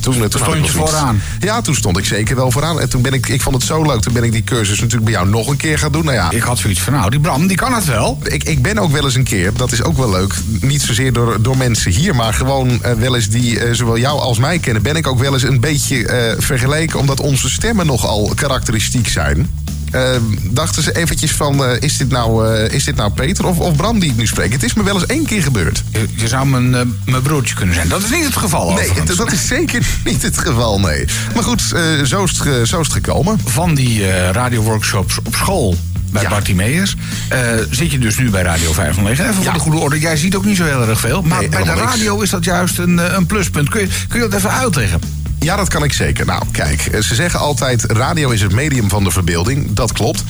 [0.00, 1.22] toen, toen stond je vooraan.
[1.40, 2.80] Ja, toen stond ik zeker wel vooraan.
[2.80, 3.28] En toen ben ik...
[3.28, 4.00] Ik vond het zo leuk.
[4.00, 6.04] Toen ben ik die cursus natuurlijk bij jou nog een keer gaan doen.
[6.04, 8.18] Nou ja, Ik had zoiets van, nou, die Bram, die kan het wel.
[8.22, 10.34] ik, ik ben ook wel eens een keer, dat is ook wel leuk.
[10.60, 14.58] Niet zozeer door, door mensen hier, maar gewoon wel eens die zowel jou als mij
[14.58, 14.82] kennen.
[14.82, 19.50] Ben ik ook wel eens een beetje eh, vergeleken, omdat onze stemmen nogal karakteristiek zijn.
[19.90, 23.58] Eh, dachten ze eventjes van, eh, is, dit nou, eh, is dit nou Peter of,
[23.58, 24.52] of Bram die ik nu spreek?
[24.52, 25.82] Het is me wel eens één keer gebeurd.
[25.92, 26.70] Je, je zou mijn,
[27.04, 27.88] mijn broertje kunnen zijn.
[27.88, 31.04] Dat is niet het geval, Nee, dat is zeker niet het geval, nee.
[31.34, 31.62] Maar goed,
[32.04, 33.40] zo, is het, zo is het gekomen.
[33.44, 35.76] Van die radioworkshops op school
[36.10, 36.28] bij Ja.
[36.28, 36.96] Bartimeus...
[37.28, 37.40] eh,
[37.70, 39.24] zit je dus nu bij Radio 509.
[39.24, 39.44] Even Ja.
[39.44, 41.22] voor de goede orde, jij ziet ook niet zo heel erg veel.
[41.22, 41.80] Maar Nee, bij de niks.
[41.80, 43.68] radio is dat juist een, eh, een pluspunt.
[43.68, 45.00] Kun je, kun je dat even uitleggen?
[45.40, 46.26] Ja, dat kan ik zeker.
[46.26, 49.72] Nou, kijk, eh, ze zeggen altijd: radio is het medium van de verbeelding.
[49.72, 50.24] Dat klopt.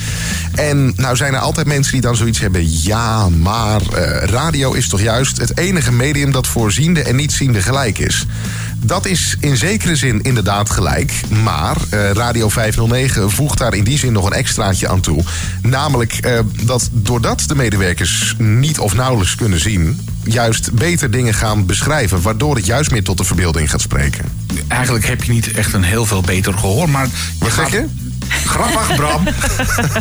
[0.54, 4.88] En nou zijn er altijd mensen die dan zoiets hebben: ja, maar eh, radio is
[4.88, 8.26] toch juist het enige medium dat voor ziende en niet-ziende gelijk is.
[8.76, 11.12] Dat is in zekere zin inderdaad gelijk.
[11.42, 15.24] Maar eh, Radio 509 voegt daar in die zin nog een extraatje aan toe.
[15.62, 20.00] Namelijk dat doordat de medewerkers niet of nauwelijks kunnen zien,
[20.32, 22.22] juist beter dingen gaan beschrijven.
[22.22, 24.24] Waardoor het juist meer tot de verbeelding gaat spreken.
[24.68, 27.08] Eigenlijk heb je niet echt een heel veel beter gehoor, maar...
[27.38, 27.86] Wat zeg je?
[28.28, 29.24] Grappig, Bram.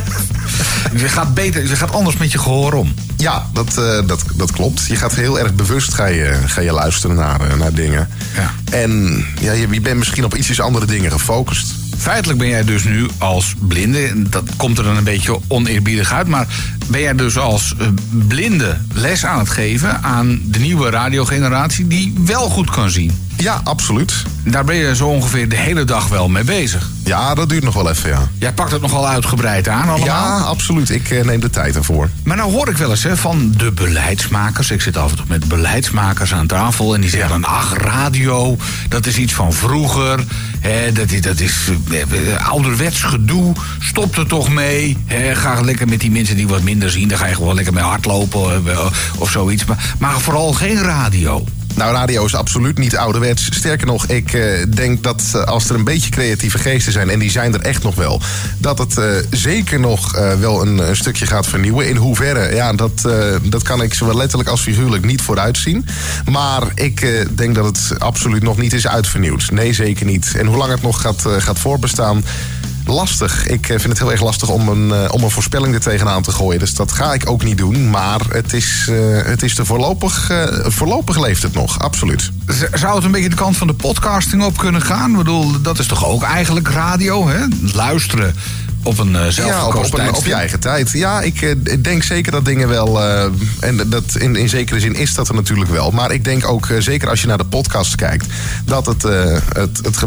[1.01, 2.93] je, gaat beter, je gaat anders met je gehoor om.
[3.17, 4.85] Ja, dat, eh, dat, dat klopt.
[4.85, 8.09] Je gaat heel erg bewust ga je, ga je luisteren naar, eh, naar dingen.
[8.35, 8.51] Ja.
[8.71, 11.73] En ja, je, je bent misschien op ietsjes andere dingen gefocust.
[11.97, 16.27] Feitelijk ben jij dus nu als blinde, dat komt er dan een beetje oneerbiedig uit,
[16.27, 16.47] maar
[16.89, 17.87] ben jij dus als eh,
[18.27, 23.25] blinde les aan het geven aan de nieuwe radiogeneratie die wel goed kan zien?
[23.37, 24.13] Ja, absoluut.
[24.43, 26.89] Daar ben je zo ongeveer de hele dag wel mee bezig.
[27.03, 28.27] Ja, dat duurt nog wel even, ja.
[28.37, 30.05] Jij pakt het nogal uitgebreid aan allemaal.
[30.05, 30.89] Ja, absoluut.
[30.89, 32.09] Ik eh, neem de tijd ervoor.
[32.23, 34.71] Maar nou hoor ik wel eens hè, van de beleidsmakers.
[34.71, 36.93] Ik zit af en toe met beleidsmakers aan tafel.
[36.95, 38.57] En die zeggen dan, ach, radio,
[38.89, 40.19] dat is iets van vroeger.
[40.59, 41.55] Hè, dat, is- dat is
[41.91, 43.53] eh, ouderwets gedoe.
[43.79, 44.97] Stop er toch mee.
[45.05, 47.07] Hè, ga lekker met die mensen die wat minder zien.
[47.07, 48.85] Daar ga je gewoon lekker mee hardlopen eh,
[49.17, 49.65] of zoiets.
[49.65, 51.43] Maar, maar vooral geen radio.
[51.75, 53.45] Nou, radio is absoluut niet ouderwets.
[53.49, 57.19] Sterker nog, ik eh, denk dat eh, als er een beetje creatieve geesten zijn, en
[57.19, 58.21] die zijn er echt nog wel,
[58.57, 61.89] dat het eh, zeker nog eh, wel een, stukje gaat vernieuwen.
[61.89, 65.85] In hoeverre, ja, dat, eh, dat kan ik zowel letterlijk als figuurlijk niet vooruitzien.
[66.31, 69.51] Maar ik eh, denk dat het absoluut nog niet is uitvernieuwd.
[69.51, 70.33] Nee, zeker niet.
[70.35, 72.23] En hoe lang het nog gaat, eh, gaat voorbestaan.
[72.87, 73.47] Lastig.
[73.47, 76.21] Ik eh, vind het heel erg lastig om een, eh, om een voorspelling er tegenaan
[76.21, 76.59] te gooien.
[76.59, 77.89] Dus dat ga ik ook niet doen.
[77.89, 80.31] Maar het is, eh, het is er voorlopig,
[80.63, 81.79] voorlopig leeft het nog.
[81.79, 82.31] Absoluut.
[82.73, 85.11] Zou het een beetje de kant van de podcasting op kunnen gaan?
[85.11, 87.45] Ik bedoel, dat is toch ook eigenlijk radio, hè?
[87.73, 88.35] Luisteren
[88.87, 89.75] op een uh, Ja, op,
[90.15, 90.91] op, je eigen tijd.
[90.91, 93.03] Ja, ik eh, ik denk zeker dat dingen wel.
[93.03, 93.23] eh,
[93.59, 95.91] en dat in, in zekere zin is dat er natuurlijk wel.
[95.91, 98.25] Maar ik denk ook, zeker als je naar de podcast kijkt,
[98.65, 99.99] dat het, het, het,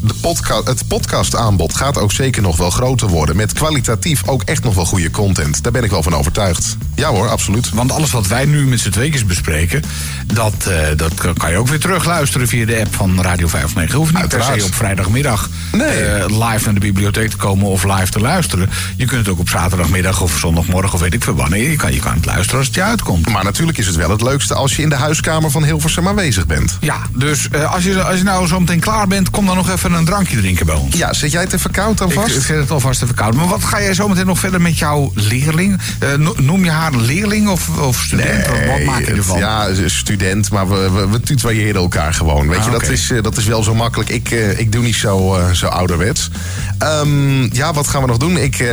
[0.00, 3.36] de podca het podcastaanbod gaat ook zeker nog wel groter worden.
[3.36, 5.62] Met kwalitatief ook echt nog wel goede content.
[5.62, 6.76] Daar ben ik wel van overtuigd.
[6.94, 7.70] Ja hoor, absoluut.
[7.70, 9.82] Want alles wat wij nu met z'n tweetjes bespreken...
[10.34, 13.92] Dat, dat kan je ook weer terugluisteren via de app van Radio 509.
[13.92, 14.60] Je hoeft niet per Uiteraard.
[14.62, 15.94] se op vrijdagmiddag Nee.
[16.26, 17.66] live naar de bibliotheek te komen...
[17.66, 18.70] of live te luisteren.
[18.96, 20.92] Je kunt het ook op zaterdagmiddag of zondagmorgen...
[20.92, 21.70] of weet ik veel wanneer.
[21.70, 23.28] Je kan, je kan het luisteren als het je uitkomt.
[23.28, 26.46] Maar natuurlijk is het wel het leukste als je in de huiskamer van Hilversum aanwezig
[26.46, 26.76] bent.
[26.80, 29.30] Ja, dus eh, als, je, als je nou zo meteen klaar bent...
[29.30, 30.96] kom dan nog even een drankje drinken bij ons.
[30.96, 32.36] Ja, zit jij te verkoud dan Ik, vast?
[32.36, 33.34] ik zet het alvast even koud.
[33.34, 35.80] Maar wat ga jij zo meteen nog verder met jouw leerling?
[35.98, 38.46] Eh, no- noem je haar leerling of, of student?
[38.46, 39.38] Wat- wat maak je het- ervan?
[39.38, 42.48] Ja, student, maar we, we, we tutoyeren elkaar gewoon.
[42.48, 42.92] Weet Ah, je, dat, oké.
[42.92, 44.10] is, eh, dat is wel zo makkelijk.
[44.10, 46.30] Ik, ik doe niet zo, zo ouderwets.
[46.78, 48.36] Ehm, ja, wat gaan we nog doen?
[48.36, 48.72] Ik eh,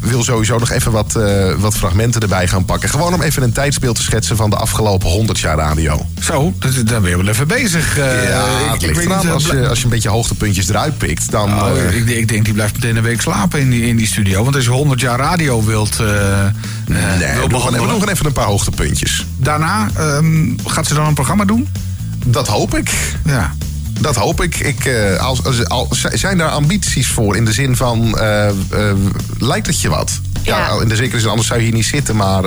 [0.00, 2.88] wil sowieso nog even wat, eh, wat fragmenten erbij gaan pakken.
[2.88, 6.06] Gewoon om even een tijdsbeeld te schetsen van de afgelopen 100 jaar radio.
[6.22, 7.98] Zo, dat, dan ben je wel even bezig.
[7.98, 9.24] Eh, ja, ik- het ik ligt weet eraan.
[9.24, 11.50] niet, Als je, als je een beetje hoogtepuntjes eruit pikt, dan...
[11.50, 14.42] Eh, ik, ik denk die blijft meteen een week slapen in die, in die studio.
[14.42, 16.08] Want als je 100 jaar radio wilt, nee,
[16.86, 19.26] we doen, gewoon, we doen even een paar hoogtepuntjes.
[19.36, 21.68] Daarna ehm, gaat ze dan een programma doen?
[22.26, 22.90] Dat hoop ik.
[23.24, 23.52] Ja.
[24.00, 24.56] Dat hoop ik.
[24.58, 28.54] ik eh, als, als, als- zijn daar ambities voor in de zin van, eh, eh,
[29.38, 30.20] lijkt het je wat?
[30.42, 30.58] Ja.
[30.58, 30.80] Ja.
[30.82, 32.42] in de zekere zin, anders zou je hier niet zitten, maar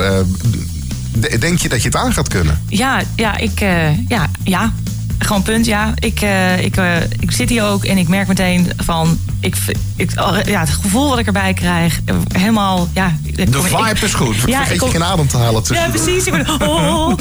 [1.39, 2.61] denk je dat je het aan gaat kunnen?
[2.67, 3.59] Ja, ja, ik,
[4.07, 4.73] ja, ja.
[5.21, 5.93] Gewoon punt, ja.
[5.99, 9.19] Ik, eh, ik, eh, ik zit hier ook en ik merk meteen van...
[9.39, 9.55] Ik,
[9.95, 10.11] ik,
[10.45, 12.87] ja, het gevoel wat ik erbij krijg, eh, helemaal...
[12.93, 14.35] Ja, De vibe is goed.
[14.45, 15.89] Ja, Vergeet ik kom- geen adem te halen Ja, tussen.
[15.91, 16.25] precies.
[16.25, 17.17] Ik ben, oh.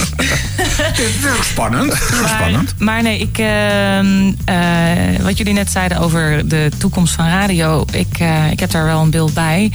[0.57, 1.89] Het is ook spannend.
[2.21, 2.75] Maar, spannend.
[2.79, 8.19] maar nee, ik, ehm, eh, wat jullie net zeiden over de toekomst van radio, ik,
[8.19, 9.71] eh, ik heb daar wel een beeld bij.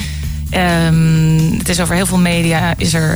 [0.55, 3.15] Ehm, het is over heel veel media, is er,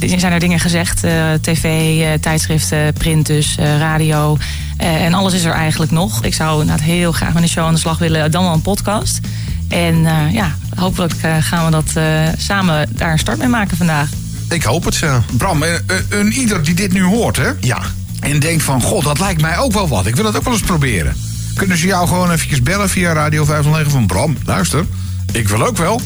[0.00, 1.04] eh, zijn er dingen gezegd.
[1.04, 1.64] eh, TV,
[2.00, 4.36] eh, tijdschriften, print dus, eh, radio.
[4.76, 6.24] Eh, en alles is er eigenlijk nog.
[6.24, 8.62] Ik zou inderdaad heel graag met een show aan de slag willen, dan wel een
[8.62, 9.18] podcast.
[9.68, 12.04] En eh, ja, hopelijk gaan we dat eh,
[12.38, 14.08] samen daar een start mee maken vandaag.
[14.48, 15.22] Ik hoop het, ja.
[15.36, 15.64] Bram,
[16.08, 17.50] een ieder die dit nu hoort, hè?
[17.60, 17.80] Ja.
[18.20, 20.06] En denkt van, god, dat lijkt mij ook wel wat.
[20.06, 21.16] Ik wil het ook wel eens proberen.
[21.54, 24.36] Kunnen ze jou gewoon eventjes bellen via Radio 509 van Bram?
[24.44, 24.84] Luister,
[25.32, 26.00] ik wil ook wel.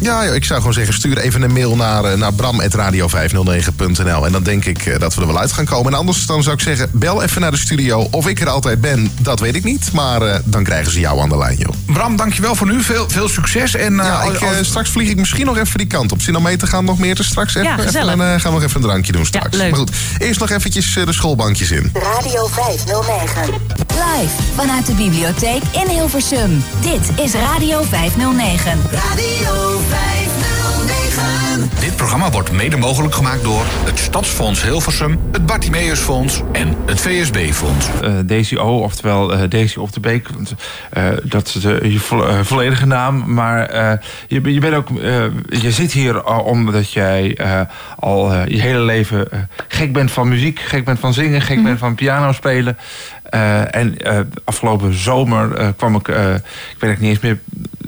[0.00, 4.26] Ja, ik zou gewoon zeggen, stuur even een mail naar, eh, naar bram.radio509.nl.
[4.26, 5.92] En dan denk ik eh, dat we er wel uit gaan komen.
[5.92, 8.08] En anders dan zou ik zeggen, bel even naar de studio.
[8.10, 9.92] Of ik er altijd ben, dat weet ik niet.
[9.92, 11.74] Maar eh, dan krijgen ze jou aan de lijn, joh.
[11.86, 12.82] Bram, dankjewel voor nu.
[12.82, 13.74] Veel, veel succes.
[13.74, 16.20] En, Ja, als- ik, als- straks vlieg ik misschien nog even die kant op.
[16.22, 17.62] Zin om mee te gaan nog meer te straks even.
[17.68, 18.12] Ja, even gezellig.
[18.12, 19.56] eh, gaan we nog even een drankje doen straks.
[19.56, 19.70] leuk.
[19.70, 21.92] Maar goed, eerst nog eventjes eh, de schoolbankjes in.
[21.92, 23.54] Radio 509.
[23.88, 26.62] Live vanuit de bibliotheek in Hilversum.
[26.80, 28.78] Dit is Radio 509.
[28.92, 31.70] Radio 509.
[31.80, 37.86] Dit programma wordt mede mogelijk gemaakt door het Stadsfonds Hilversum, het Bartimeusfonds en het VSB-fonds.
[38.02, 40.28] eh DCO, oftewel eh Daisy op de Beek.
[40.90, 43.32] Eh, dat is de, je vo- volledige naam.
[43.34, 43.92] Maar eh,
[44.28, 47.60] je, je, bent ook, eh, je zit hier omdat jij eh,
[47.98, 49.28] al eh, je hele leven
[49.68, 52.76] gek bent van muziek, gek bent van zingen, gek bent van piano spelen.
[53.30, 56.14] Eh, en eh, afgelopen zomer eh, kwam ik, ik
[56.78, 57.38] weet het niet eens meer,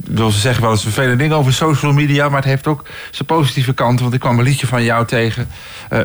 [0.05, 3.29] wil ze zeggen wel eens vervelende dingen over social media, maar het heeft ook zijn
[3.29, 4.03] positieve kanten.
[4.03, 5.49] Want ik kwam een liedje van jou tegen,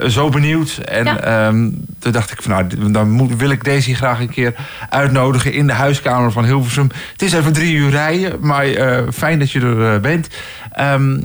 [0.07, 0.79] zo benieuwd.
[0.85, 1.19] En Ja.
[1.19, 1.69] ehm,
[1.99, 4.53] toen dacht ik van nou, dan moet, wil ik Daisy graag een keer
[4.89, 6.89] uitnodigen in de huiskamer van Hilversum.
[7.11, 8.65] Het is even drie uur rijden, maar
[9.13, 10.27] fijn dat je er bent.
[10.71, 11.19] Ehm,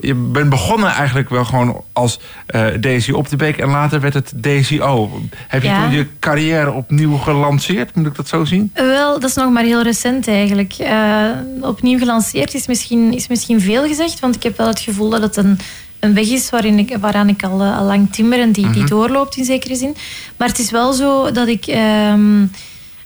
[0.00, 4.14] je bent begonnen eigenlijk wel gewoon als eh Daisy op de Beek en later werd
[4.14, 5.20] het DCO.
[5.48, 5.82] Heb je Ja.
[5.82, 7.94] toen je carrière opnieuw gelanceerd?
[7.94, 8.70] Moet ik dat zo zien?
[8.74, 10.72] Wel, dat is nog maar heel recent eigenlijk.
[10.72, 11.26] Eh,
[11.60, 15.22] opnieuw gelanceerd is misschien, is misschien veel gezegd, want ik heb wel het gevoel dat
[15.22, 15.58] het een,
[16.00, 18.84] een weg is waarin ik, waaraan ik al, eh, al lang timmer en die, die
[18.84, 19.96] doorloopt in zekere zin.
[20.36, 22.46] Maar het is wel zo dat ik ehm,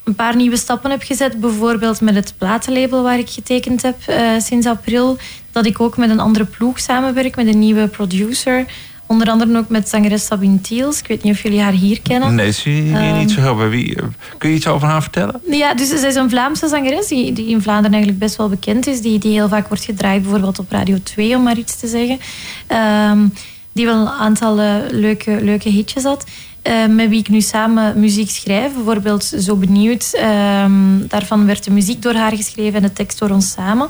[0.04, 1.40] een paar nieuwe stappen heb gezet.
[1.40, 5.16] Bijvoorbeeld met het platenlabel waar ik getekend heb eh, sinds april.
[5.52, 8.64] Dat ik ook met een andere ploeg samenwerk, met een nieuwe producer.
[9.06, 10.98] Onder andere ook met zangeres Sabine Thiels.
[10.98, 12.34] Ik weet niet of jullie haar hier kennen.
[12.34, 13.18] Nee, je Ehm.
[13.18, 13.96] niet zo heel bij wie.
[14.38, 15.40] Kun je iets over haar vertellen?
[15.50, 18.86] Ja, dus zij is een Vlaamse zangeres die, die in Vlaanderen eigenlijk best wel bekend
[18.86, 19.00] is.
[19.00, 22.18] Die, die heel vaak wordt gedraaid, bijvoorbeeld op Radio 2, om maar iets te zeggen.
[22.66, 23.26] Ehm,
[23.72, 26.24] die wel een aantal eh, leuke, leuke hitjes had.
[26.64, 28.74] Eh, met wie ik nu samen muziek schrijf.
[28.74, 30.10] Bijvoorbeeld Zo Benieuwd.
[30.12, 33.88] Ehm, daarvan werd de muziek door haar geschreven en de tekst door ons samen.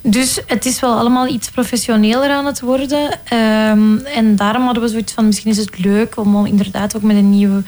[0.00, 3.18] Dus het is wel allemaal iets professioneler aan het worden.
[3.24, 7.16] Ehm, en daarom hadden we zoiets van, misschien is het leuk om inderdaad ook met
[7.16, 7.62] een nieuwe,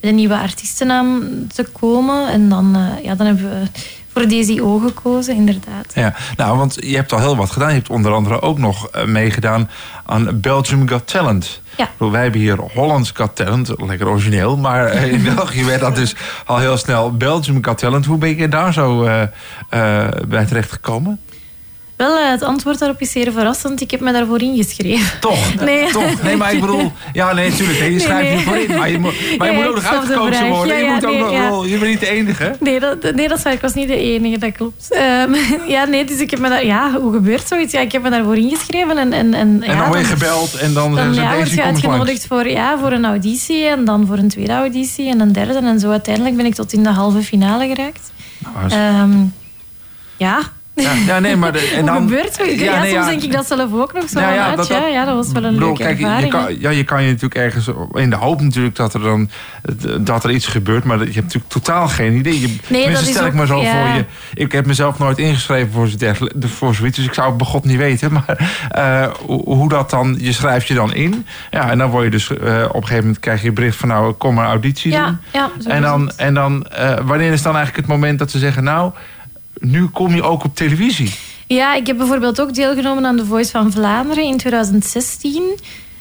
[0.00, 1.22] met een nieuwe artiestennaam
[1.54, 2.28] te komen.
[2.28, 3.66] En dan, eh, ja, dan hebben we
[4.12, 5.92] voor DZO gekozen, inderdaad.
[5.94, 7.68] Ja, nou, want je hebt al heel wat gedaan.
[7.68, 9.70] Je hebt onder andere ook nog eh, meegedaan
[10.04, 11.60] aan Belgium Got Talent.
[11.76, 11.88] Ja.
[12.10, 14.56] Wij hebben hier Hollands Got Talent, lekker origineel.
[14.56, 16.14] Maar eh, in België werd dat dus
[16.46, 18.06] al heel snel Belgium Got Talent.
[18.06, 19.22] Hoe ben je daar zo eh,
[20.28, 21.20] bij terecht gekomen?
[22.00, 23.80] Wel, eh, het antwoord daarop is zeer verrassend.
[23.80, 25.20] Ik heb me daarvoor ingeschreven.
[25.20, 25.54] Toch?
[25.64, 25.90] Nee.
[25.90, 26.22] Toch?
[26.22, 26.92] Nee, maar ik bedoel...
[27.12, 27.78] Ja, nee, natuurlijk.
[27.78, 28.36] Nee, je Nee, schrijft nee.
[28.36, 28.76] niet voor in.
[28.78, 30.76] Maar je moet, maar je Ja, moet ook nog uitgekozen worden.
[30.78, 31.64] Ja, je moet ook nee, nog.
[31.68, 32.56] Je bent niet de enige.
[32.60, 33.52] Nee, dat, nee, dat is waar.
[33.52, 34.92] Ik was niet de enige, dat klopt.
[34.92, 35.34] Ehm,
[35.74, 36.64] ja, nee, dus ik heb me daar...
[36.64, 37.72] Ja, hoe gebeurt zoiets?
[37.72, 39.12] Ja, ik heb me daarvoor ingeschreven en...
[39.12, 42.26] En, en, En ja, dan word je gebeld en dan, ze ja, word je uitgenodigd
[42.26, 45.58] voor, ja, voor een auditie en dan voor een tweede auditie en een derde.
[45.58, 48.12] En zo uiteindelijk ben ik tot in de halve finale geraakt.
[48.38, 49.12] Nou, is- Ehm,
[50.16, 50.38] ja.
[50.82, 51.52] Ja, ja, nee, maar...
[51.52, 52.62] De, en Hoe dan, gebeurt zoiets?
[52.62, 53.10] Ja, nee, soms ja.
[53.10, 55.32] denk ik dat zelf ook nog zo Ja, uit, dat- ja, dat- ja, dat was
[55.32, 56.32] wel een bedoel, leuke kijk, je, je ervaring.
[56.32, 56.38] hè.
[56.44, 59.30] kan, ja, je kan je natuurlijk ergens in de hoop natuurlijk dat er dan
[60.00, 62.40] dat er iets gebeurt, maar je hebt natuurlijk totaal geen idee.
[62.40, 63.64] Je, tenminste, dat is stel ik me zo voor
[63.96, 64.04] je.
[64.34, 67.64] Ik heb mezelf nooit ingeschreven voor, zoiets, voor zoiets, dus ik zou het bij God
[67.64, 68.12] niet weten.
[68.12, 71.26] Maar eh, hoe, dat dan, je schrijft je dan in.
[71.50, 72.36] Ja, en dan word je dus eh,
[72.68, 75.00] op een gegeven moment krijg je een bericht van nou, kom maar auditie doen.
[75.00, 76.16] Ja, ja, zo En dan, het.
[76.16, 78.92] en dan eh, wanneer is dan eigenlijk het moment dat ze zeggen, nou,
[79.60, 81.14] nu kom je ook op televisie.
[81.46, 85.42] Ja, ik heb bijvoorbeeld ook deelgenomen aan The Voice van Vlaanderen in 2016.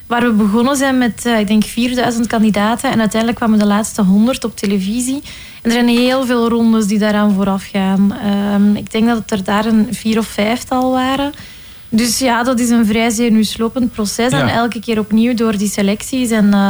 [0.07, 2.91] Waar we begonnen zijn met, eh, ik denk, 4000 kandidaten.
[2.91, 5.21] En uiteindelijk kwamen de laatste 100 op televisie.
[5.61, 8.17] En er zijn heel veel rondes die daaraan vooraf gaan.
[8.23, 11.33] Ehm, ik denk dat het er daar een vier of vijftal waren.
[11.89, 14.31] Dus ja, dat is een vrij zenuwslopend proces.
[14.31, 14.41] Ja.
[14.41, 16.29] En elke keer opnieuw door die selecties.
[16.29, 16.67] En eh,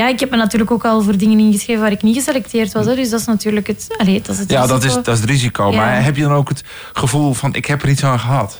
[0.00, 2.86] ja, ik heb me natuurlijk ook al voor dingen ingeschreven waar ik niet geselecteerd was.
[2.86, 2.94] Hè.
[2.94, 5.30] Dus dat is natuurlijk het, allee, dat is het Ja, dat is, dat is het
[5.30, 5.70] risico.
[5.70, 5.76] Ja.
[5.76, 8.58] Maar heb je dan ook het gevoel van ik heb er iets aan gehad?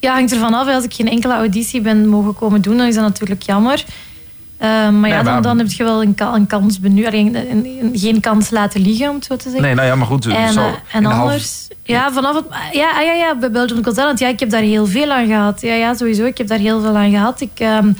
[0.00, 0.68] Ja, hangt ervan af.
[0.68, 3.84] Als ik geen enkele auditie ben mogen komen doen, dan is dat natuurlijk jammer.
[4.56, 7.90] Eh, maar Nee, ja, maar- dan, dan heb je wel een, ka- een kans een-
[7.92, 9.62] geen kans laten liggen, om het zo te zeggen.
[9.62, 10.26] Nee, nou ja, maar goed.
[10.26, 11.68] en zo eh, en half- anders...
[11.82, 12.44] Ja, vanaf het...
[12.72, 14.18] Ja, ah, ja, ja, bij Belgium Talent.
[14.18, 15.60] Ja, ik heb daar heel veel aan gehad.
[15.60, 16.24] Ja, ja, sowieso.
[16.24, 17.40] Ik heb daar heel veel aan gehad.
[17.40, 17.92] Ik, ehm,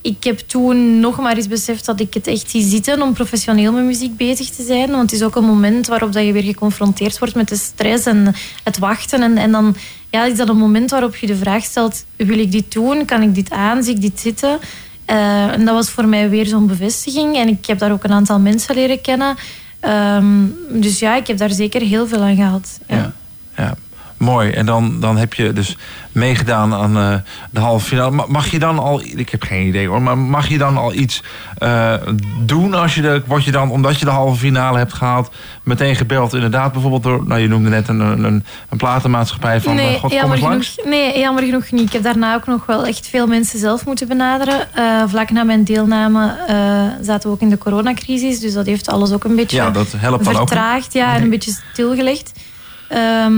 [0.00, 3.72] ik heb toen nog maar eens beseft dat ik het echt zie zitten om professioneel
[3.72, 4.90] met muziek bezig te zijn.
[4.90, 8.06] Want het is ook een moment waarop dat je weer geconfronteerd wordt met de stress
[8.06, 9.22] en het wachten.
[9.22, 9.76] En, en dan
[10.10, 13.04] ja, is dat een moment waarop je de vraag stelt, wil ik dit doen?
[13.04, 13.82] Kan ik dit aan?
[13.82, 14.58] Zie ik dit zitten?
[15.04, 17.36] Eh, en dat was voor mij weer zo'n bevestiging.
[17.36, 19.36] En ik heb daar ook een aantal mensen leren kennen.
[19.80, 22.78] Ehm, dus ja, ik heb daar zeker heel veel aan gehad.
[22.86, 22.96] Ja.
[22.96, 23.12] Ja,
[23.56, 23.76] ja.
[24.16, 24.50] Mooi.
[24.50, 25.76] En dan, dan heb je dus
[26.12, 27.14] meegedaan aan eh,
[27.50, 28.10] de halve finale.
[28.10, 30.92] Ma- Mag je dan al, ik heb geen idee hoor, maar mag je dan al
[30.92, 31.22] iets
[31.58, 31.94] eh,
[32.40, 35.30] doen als je de, word je dan, omdat je de halve finale hebt gehaald,
[35.62, 36.34] meteen gebeld?
[36.34, 38.44] Inderdaad, bijvoorbeeld door, nou je noemde net een, een, een,
[38.76, 41.86] platenmaatschappij van, God, kom jammer genoeg, nee, jammer genoeg niet.
[41.86, 44.68] Ik heb daarna ook nog wel echt veel mensen zelf moeten benaderen.
[45.08, 46.36] Vlak na mijn deelname
[47.02, 48.40] zaten we ook in de coronacrisis.
[48.40, 50.48] Dus dat heeft alles ook een beetje Ja, dat helpt dan ook.
[50.48, 52.32] vertraagd ja, en een beetje stilgelegd.
[52.88, 53.32] Ehm,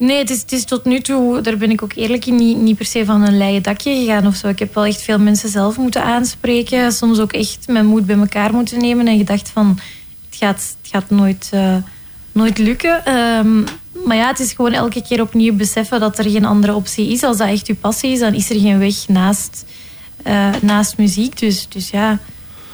[0.00, 2.56] nee, het is, het is tot nu toe, daar ben ik ook eerlijk in, niet,
[2.56, 4.48] niet per se van een leien dakje gegaan of zo.
[4.48, 6.92] Ik heb wel echt veel mensen zelf moeten aanspreken.
[6.92, 9.78] Soms ook echt mijn moed bij elkaar moeten nemen en gedacht van,
[10.30, 11.76] het gaat, het gaat nooit, eh,
[12.32, 13.04] nooit lukken.
[13.04, 13.62] Ehm,
[14.04, 17.22] maar ja, het is gewoon elke keer opnieuw beseffen dat er geen andere optie is.
[17.22, 19.64] Als dat echt je passie is, dan is er geen weg naast,
[20.22, 21.38] eh, naast muziek.
[21.38, 22.18] Dus, dus ja,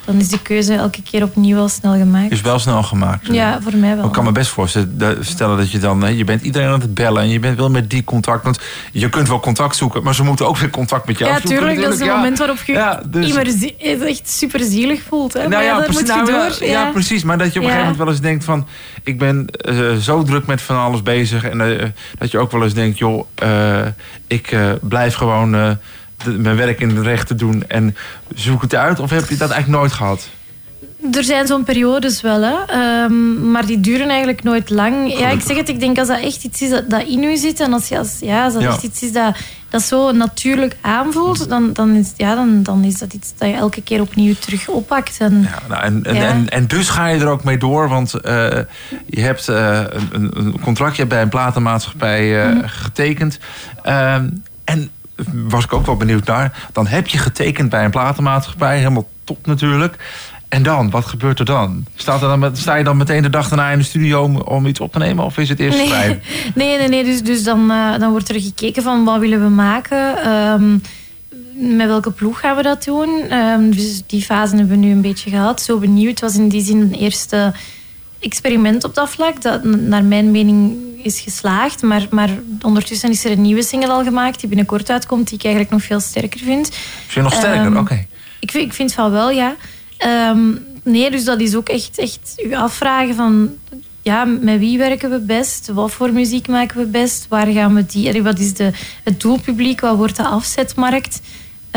[0.07, 2.31] dan is de keuze elke keer opnieuw wel snel gemaakt.
[2.33, 3.27] Is wel snel gemaakt.
[3.27, 4.05] Ja, voor mij wel.
[4.05, 6.81] Ik kan me best voorstellen dat- stellen dat je dan, hè, je bent iedereen aan
[6.81, 8.45] het bellen en je bent wel met die contact.
[8.45, 8.61] Want
[8.93, 11.57] je kunt wel contact zoeken, maar ze moeten ook weer contact met jou Ja, zoeken.
[11.59, 11.81] tuurlijk.
[11.81, 12.19] Dat is een natuurlijk.
[12.19, 15.33] moment waarop je Ja, dus- het echt super zielig voelt.
[15.33, 15.39] Hè?
[15.39, 16.67] Nou maar ja, ja, dat precies, moet je nou, door.
[16.69, 17.23] ja, ja, precies.
[17.25, 17.77] Maar dat je op een Ja.
[17.77, 18.67] gegeven moment wel eens denkt van...
[19.05, 21.45] ik ben eh, zo druk met van alles bezig.
[21.45, 21.87] En eh,
[22.19, 22.99] dat je ook wel eens denkt...
[22.99, 23.87] joh, eh,
[24.27, 25.71] ik eh, blijf gewoon eh,
[26.25, 27.65] mijn werk in de recht te doen.
[27.69, 27.97] En
[28.35, 29.01] zoek het uit.
[29.01, 30.29] Of heb je dat eigenlijk nooit gehad?
[31.13, 32.55] Er zijn zo'n periodes wel, hè.
[32.67, 35.19] Ehm, maar die duren eigenlijk nooit lang.
[35.19, 37.37] Ja, ik zeg het, ik denk als dat echt iets is dat, dat in u
[37.37, 37.61] zit...
[37.61, 38.69] en als, je als, ja, als dat Ja.
[38.69, 39.37] echt iets is dat,
[39.69, 41.49] dat zo natuurlijk aanvoelt...
[41.49, 44.69] Dan, dan, is, ja, dan, dan is dat iets dat je elke keer opnieuw terug
[44.69, 45.17] oppakt.
[45.19, 46.23] En, Ja, nou, en, en, Ja.
[46.29, 47.89] en, en dus ga je er ook mee door.
[47.89, 48.49] Want eh,
[49.07, 52.67] je hebt eh, een, een- een contractje bij een platenmaatschappij eh, Mhm.
[52.69, 53.39] getekend.
[53.83, 54.29] Ehm,
[54.65, 54.91] en
[55.33, 56.69] was ik ook wel benieuwd naar.
[56.73, 59.97] Dan heb je getekend bij een platenmaatschappij, helemaal top natuurlijk.
[60.49, 61.85] En dan, wat gebeurt er dan?
[61.95, 64.67] Staat er dan sta je dan meteen de dag daarna in de studio om, om
[64.67, 65.25] iets op te nemen?
[65.25, 66.23] Of is het eerst Nee, schrijven?
[66.55, 67.05] nee, nee, nee.
[67.05, 70.23] Dus, dus dan, eh, dan wordt er gekeken van wat willen we maken.
[70.23, 70.79] Ehm,
[71.77, 73.23] met welke ploeg gaan we dat doen?
[73.29, 75.63] Ehm, dus die fase hebben we nu een beetje gehad.
[75.63, 76.21] Zo benieuwd.
[76.21, 77.53] Was in die zin een eerste
[78.19, 79.43] experiment op dat vlak.
[79.43, 81.83] Dat naar mijn mening is geslaagd.
[81.83, 82.31] Maar, maar
[82.63, 84.41] ondertussen is er een nieuwe single al gemaakt.
[84.41, 85.29] Die binnenkort uitkomt.
[85.29, 86.69] Die ik eigenlijk nog veel sterker vind.
[87.09, 87.67] Is je nog sterker?
[87.67, 88.07] Ehm, Oké.
[88.41, 89.57] Ik vind, ik vind van wel, ja.
[89.97, 93.51] Ehm, nee, dus dat is ook echt, echt u afvragen van...
[94.03, 95.69] Ja, met wie werken we best?
[95.69, 97.27] Wat voor muziek maken we best?
[97.29, 98.23] Waar gaan we die...
[98.23, 98.73] Wat is de,
[99.05, 99.81] het doelpubliek?
[99.81, 101.21] Wat wordt de afzetmarkt?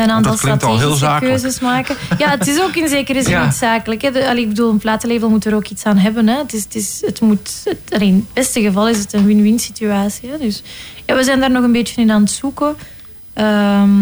[0.02, 1.96] Een aantal strategische keuzes maken.
[2.18, 3.46] Ja, het is ook in zekere zin Ja.
[3.46, 4.02] iets zakelijk.
[4.02, 4.10] Hè.
[4.10, 6.28] De, allee, ik bedoel, een platenlabel moet er ook iets aan hebben.
[6.28, 6.38] Hè.
[6.38, 7.60] Het, is, het, is, het moet...
[7.64, 10.30] Het, allee, in het beste geval is het een win-win situatie.
[10.30, 10.38] Hè.
[10.38, 10.62] Dus
[11.06, 12.76] ja, we zijn daar nog een beetje in aan het zoeken.
[13.32, 13.98] Ehm,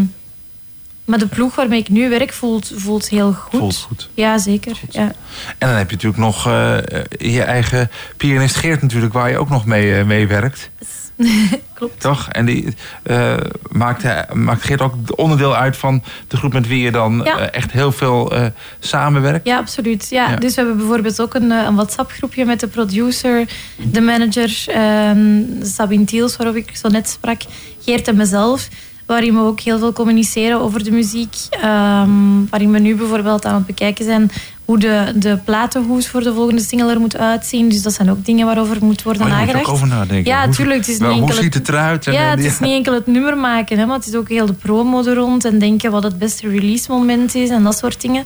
[1.05, 3.59] maar de ploeg waarmee ik nu werk voelt, voelt heel goed.
[3.61, 4.09] Voelt goed.
[4.14, 4.80] Ja, zeker.
[4.90, 5.12] Ja.
[5.59, 6.76] En dan heb je natuurlijk nog eh,
[7.18, 10.70] je eigen pianist Geert natuurlijk, waar je ook nog mee, eh, mee werkt.
[11.74, 12.00] Klopt.
[12.00, 12.28] Toch?
[12.28, 13.36] En die eh,
[13.70, 17.38] maakt, hij- maakt Geert ook onderdeel uit van de groep met wie je dan Ja.
[17.38, 18.46] eh, echt heel veel eh,
[18.78, 19.46] samenwerkt.
[19.46, 20.06] Ja, absoluut.
[20.10, 20.36] Ja, Ja.
[20.36, 26.04] Dus we hebben bijvoorbeeld ook een, een WhatsApp-groepje met de producer, de manager, ehm, Sabine
[26.04, 27.40] Tiels, waarover ik zo net sprak,
[27.84, 28.68] Geert en mezelf.
[29.06, 31.34] Waarin we ook heel veel communiceren over de muziek.
[31.50, 32.10] ehm,
[32.50, 34.30] waarin we nu bijvoorbeeld aan het bekijken zijn
[34.68, 37.68] hoe de, de platenhoes voor de volgende single er moet uitzien.
[37.68, 39.64] Dus dat zijn ook dingen waarover moet worden Oh, moet nagedacht.
[39.66, 40.32] ook over nadenken.
[40.32, 40.78] Ja, Hoe- tuurlijk.
[40.78, 42.06] Het is wel, niet hoe ziet het eruit?
[42.06, 44.46] En, ja, het is niet enkel het nummer maken, hè, maar het is ook heel
[44.46, 48.00] de promo er rond en denken wat het beste release moment is en dat soort
[48.00, 48.24] dingen.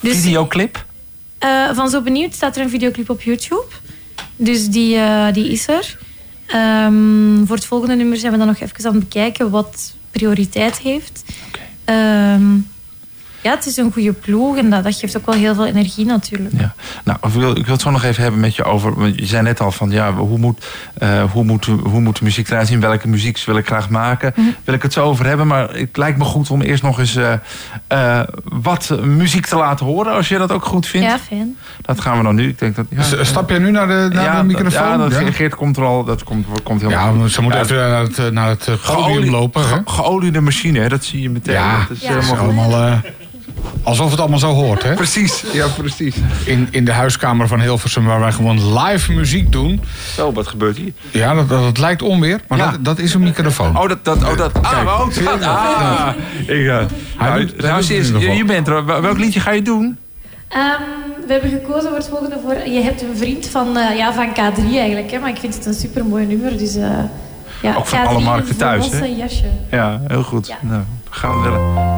[0.00, 0.84] Dus Videoclip?
[1.38, 3.66] eh, van Zo Benieuwd staat er een videoclip op YouTube.
[4.36, 5.98] Dus die, eh, die is er.
[6.46, 10.78] Ehm, voor het volgende nummer zijn we dan nog even aan het bekijken wat prioriteit
[10.78, 11.22] heeft.
[11.84, 12.42] Ehm,
[13.42, 16.04] ja, het is een goede ploeg en dat, dat geeft ook wel heel veel energie
[16.06, 16.54] natuurlijk.
[16.58, 16.74] Ja.
[17.04, 18.94] Nou, ik wil, ik wil het zo nog even hebben met je over.
[18.94, 20.66] Want je zei net al van ja, hoe moet,
[20.98, 22.80] eh, hoe moet, hoe moet de muziek eruit zien?
[22.80, 24.32] Welke muziek wil ik graag maken?
[24.36, 24.46] Mhm.
[24.64, 25.46] Wil ik het zo over hebben?
[25.46, 27.32] Maar het lijkt me goed om eerst nog eens eh,
[27.86, 30.12] eh, wat muziek te laten horen.
[30.12, 31.06] Als je dat ook goed vindt.
[31.06, 31.56] Ja, fijn.
[31.82, 32.48] Dat gaan we dan nu.
[32.48, 32.86] Ik denk dat.
[32.88, 34.88] Ja, Stap jij nu naar de, naar ja, de microfoon?
[34.88, 35.32] Ja, dat Ja?
[35.32, 36.04] Geert komt er al.
[36.04, 37.32] Dat komt, komt helemaal Ja, goed.
[37.32, 39.62] ze moeten Ja, even naar het, naar het podium geolie- lopen.
[39.64, 41.54] Ge- geoliede machine, hè, dat zie je meteen.
[41.54, 42.12] Ja, dat is Ja.
[42.12, 42.58] Dat is helemaal goed.
[42.58, 42.98] allemaal, eh,
[43.82, 44.82] alsof het allemaal zo hoort.
[44.82, 44.94] Hè?
[44.94, 46.14] Precies, ja, precies.
[46.44, 49.80] In, in de huiskamer van Hilversum, waar wij gewoon live muziek doen.
[50.14, 50.92] Zo, wat gebeurt hier?
[51.10, 52.70] Ja, dat, dat, dat lijkt onweer, maar Ja.
[52.70, 53.78] dat, dat is een microfoon.
[53.78, 54.04] Oh, dat.
[54.04, 55.42] dat, oh, dat ah, Kijk, oh, dat.
[55.42, 56.08] Ah,
[56.46, 56.56] ik, eh,
[57.18, 58.84] nou, doet- nou, in je, je bent er.
[58.84, 59.98] Wel- Welk liedje ga je doen?
[60.48, 60.62] Ehm,
[61.26, 62.54] we hebben gekozen voor het volgende voor...
[62.72, 65.66] Je hebt een vriend van, eh, ja, van K3 eigenlijk, hè, maar ik vind het
[65.66, 66.58] een supermooi nummer.
[66.58, 66.88] Dus, eh,
[67.62, 69.04] ja, Ook van K3, alle markten thuis, hè?
[69.04, 69.44] jasje.
[69.70, 70.46] Ja, heel goed.
[70.46, 70.56] Ja.
[70.60, 71.97] Nou, gaan we willen.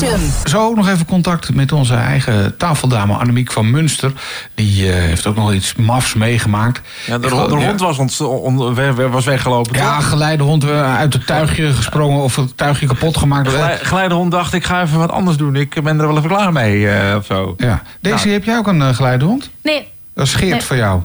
[0.00, 0.50] Hilversum.
[0.50, 4.12] Zo nog even contact met onze eigen tafeldame Annemiek van Munster.
[4.54, 6.80] Die eh, heeft ook nog iets mafs meegemaakt.
[7.06, 9.76] Ja, de, hond- de hond was, ont, on- was weggelopen.
[9.76, 10.08] Ja, toch?
[10.08, 13.48] geleidehond eh, uit het tuigje gesprongen of het tuigje kapot gemaakt.
[13.48, 15.56] Glij- Geleidehond dacht, ik ga even wat anders doen.
[15.56, 17.54] Ik ben er wel even klaar mee, eh, of zo.
[17.56, 17.82] Ja.
[18.00, 18.30] Deze Nou.
[18.30, 19.50] heb jij ook een eh, geleidehond?
[19.62, 20.62] Nee, Dat is Geert Nee.
[20.62, 21.00] voor jou.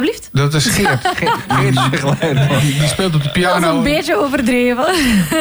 [0.00, 0.28] Alsjeblieft.
[0.32, 1.06] Dat is Geert.
[1.48, 2.60] Geleidehond.
[2.60, 3.76] Die speelt op de Dat is piano.
[3.76, 4.84] een beetje overdreven.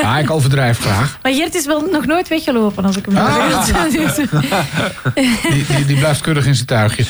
[0.01, 1.17] Ja, ik overdrijf graag.
[1.21, 3.65] Maar Geert is wel nog nooit weggelopen als ik hem Ah.
[5.13, 7.03] Die, die, die blijft keurig in zijn tuigje.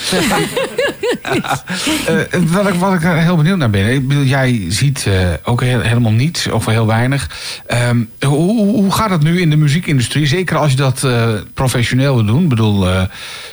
[1.22, 3.94] Eh, wat, ik, wat ik heel benieuwd naar ben.
[3.94, 7.30] Ik bedoel, jij ziet eh, ook heel- helemaal niets of heel weinig.
[7.66, 10.26] Ehm, hoe, hoe- gaat het nu in de muziekindustrie?
[10.28, 12.44] Zeker als je dat eh, professioneel wil doen.
[12.44, 12.94] Ik bedoel, eh,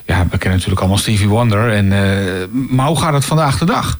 [0.06, 1.72] ja, we kennen natuurlijk allemaal Stevie Wonder.
[1.72, 3.98] En, eh, maar hoe gaat het vandaag de dag?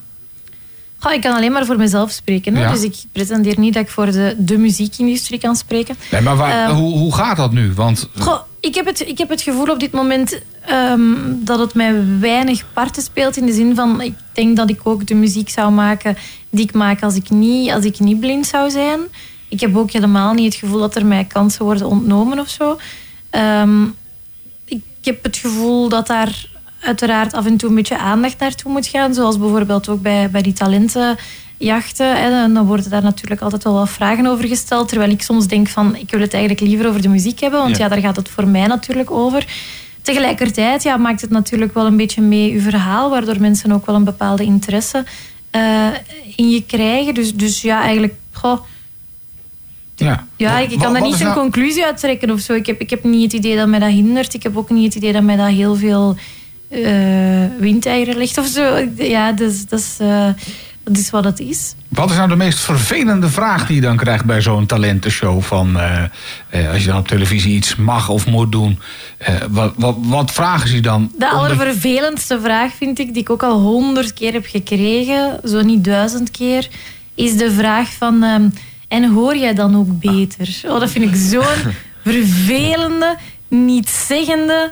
[0.99, 2.55] Goh, ik kan alleen maar voor mezelf spreken.
[2.55, 2.61] Hè?
[2.61, 2.71] Ja.
[2.71, 5.95] Dus ik pretendeer niet dat ik voor de, de muziekindustrie kan spreken.
[6.11, 7.73] Nee, maar waar, Ehm, hoe, hoe gaat dat nu?
[7.73, 11.73] Want Goh, ik, heb het, ik heb het gevoel op dit moment ehm, dat het
[11.73, 13.37] mij weinig parten speelt.
[13.37, 16.17] In de zin van, ik denk dat ik ook de muziek zou maken
[16.49, 18.99] die ik maak als ik niet, als ik niet blind zou zijn.
[19.49, 22.77] Ik heb ook helemaal niet het gevoel dat er mij kansen worden ontnomen of zo.
[23.29, 23.83] Ehm,
[24.65, 26.49] ik heb het gevoel dat daar
[26.81, 29.13] uiteraard af en toe een beetje aandacht naartoe moet gaan.
[29.13, 30.53] Zoals bijvoorbeeld ook bij, bij die
[31.57, 32.13] Hè.
[32.13, 34.87] En Dan worden daar natuurlijk altijd wel wat vragen over gesteld.
[34.87, 37.59] Terwijl ik soms denk van, ik wil het eigenlijk liever over de muziek hebben.
[37.59, 37.83] Want Ja.
[37.83, 39.45] ja, daar gaat het voor mij natuurlijk over.
[40.01, 43.09] Tegelijkertijd ja, maakt het natuurlijk wel een beetje mee uw verhaal.
[43.09, 45.05] Waardoor mensen ook wel een bepaalde interesse
[45.49, 45.87] eh,
[46.35, 47.13] in je krijgen.
[47.13, 48.13] Dus, dus ja, eigenlijk...
[48.31, 48.59] Goh,
[49.95, 52.53] ja, ja, ik, kan daar niet een conclusie uit trekken of zo.
[52.53, 54.33] Ik heb, ik heb niet het idee dat mij dat hindert.
[54.33, 56.15] Ik heb ook niet het idee dat mij dat heel veel
[56.69, 58.87] eh windeieren legt of zo.
[58.97, 60.29] Ja, dus, dat, is, eh,
[60.87, 61.75] dat is wat het is.
[61.87, 65.41] Wat is nou de meest vervelende vraag die je dan krijgt bij zo'n talentenshow?
[65.41, 66.03] Van, eh,
[66.49, 68.79] eh, als je dan op televisie iets mag of moet doen.
[69.17, 71.11] eh, wat, wat, wat vragen ze dan?
[71.17, 75.83] De allervervelendste vraag vind ik, die ik ook al honderd keer heb gekregen, zo niet
[75.83, 76.67] duizend keer,
[77.15, 78.23] is de vraag van...
[78.23, 78.49] ehm,
[78.87, 80.61] en hoor jij dan ook beter?
[80.65, 81.71] Oh, dat vind ik zo'n
[82.11, 83.17] vervelende,
[83.47, 84.71] niet zeggende,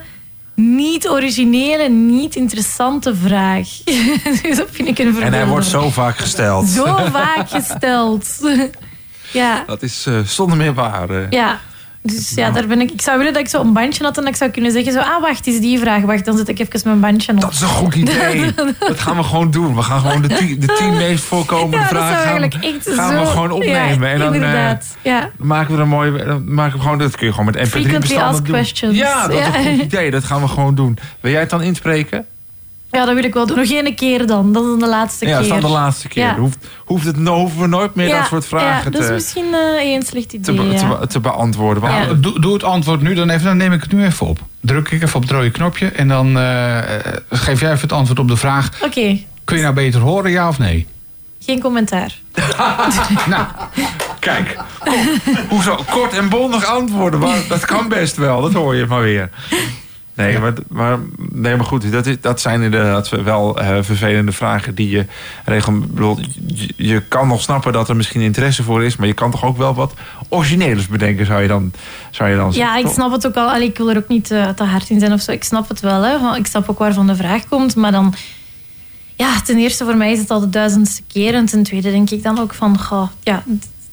[0.56, 3.68] niet originele, niet interessante vraag.
[4.44, 6.68] Dus dat vind ik een vervelende En hij wordt zo vaak gesteld.
[6.68, 8.28] Zo vaak gesteld.
[9.32, 11.10] ja, Dat is eh, zonder meer waar.
[11.10, 11.30] eh.
[11.30, 11.60] ja.
[12.06, 12.92] Dus ja, daar ben ik.
[12.92, 14.94] Ik zou willen dat ik zo een bandje had en dat ik zou kunnen zeggen:
[14.94, 16.02] zo, ah, wacht, is die vraag.
[16.02, 17.42] Wacht, dan zet ik even mijn bandje op.
[17.42, 18.54] Dat is een goed idee.
[18.80, 19.76] dat gaan we gewoon doen.
[19.76, 23.20] We gaan gewoon de tien, de tien meest voorkomende ja, vragen gaan, gaan zo...
[23.20, 24.08] we gewoon opnemen.
[24.08, 24.98] Ja, en dan eh, inderdaad.
[25.02, 25.30] ja.
[25.38, 26.24] maken we er een mooi.
[26.26, 28.56] Dan maken we gewoon, dat kun je gewoon met Frequently MP3-bestanden asked doen.
[28.56, 28.98] questions.
[28.98, 30.12] Ja, dat is een goed idee.
[30.12, 30.98] Dat gaan we gewoon doen.
[31.20, 32.26] Wil jij het dan inspreken?
[32.96, 33.58] Ja, dat wil ik wel doen.
[33.58, 34.54] Nog één keer dan.
[34.54, 35.48] Dat is de laatste ja, keer.
[35.48, 36.24] dat is dan de laatste keer.
[36.24, 36.36] Ja.
[36.38, 39.14] Hoeft, hoeft het, hoeven we nooit meer ja, dat soort vragen ja, dat is te,
[39.14, 40.56] misschien eh een slecht te, idee.
[40.56, 40.98] be- ja.
[40.98, 41.92] te, te beantwoorden.
[41.92, 42.14] Ja.
[42.14, 44.40] Doe, doe het antwoord nu dan even, dan neem ik het nu even op.
[44.62, 47.94] Druk ik even op het rode knopje en dan eh, eh, geef jij even het
[47.94, 48.70] antwoord op de vraag.
[48.84, 50.88] Oké, Kun je nou beter horen, ja of nee?
[51.40, 52.14] geen commentaar.
[53.28, 53.46] Nou,
[54.20, 55.08] Kijk, kom,
[55.50, 57.20] hoezo kort en bondig antwoorden?
[57.20, 59.30] Maar dat kan best wel, dat hoor je maar weer.
[60.16, 61.00] Nee, maar, maar,
[61.32, 65.06] nee, maar goed, dat, is, dat zijn inderdaad wel eh, vervelende vragen die je
[65.70, 69.32] bedoel, Je, je kan nog snappen dat er misschien interesse voor is, maar je kan
[69.32, 69.94] toch ook wel wat
[70.30, 71.72] origineels bedenken, zou je dan,
[72.12, 73.50] zou je dan Ja, zeggen, ik snap het ook al.
[73.50, 75.32] Allee, ik wil er ook niet eh, te hard in zijn of zo.
[75.32, 76.02] Ik snap het wel.
[76.02, 76.36] Hè.
[76.36, 77.76] Ik snap ook waarvan de vraag komt.
[77.76, 78.14] Maar dan...
[79.16, 81.34] Ja, ten eerste voor mij is het al de duizendste keer.
[81.34, 82.80] En ten tweede denk ik dan ook van...
[82.80, 83.44] Goh, ja,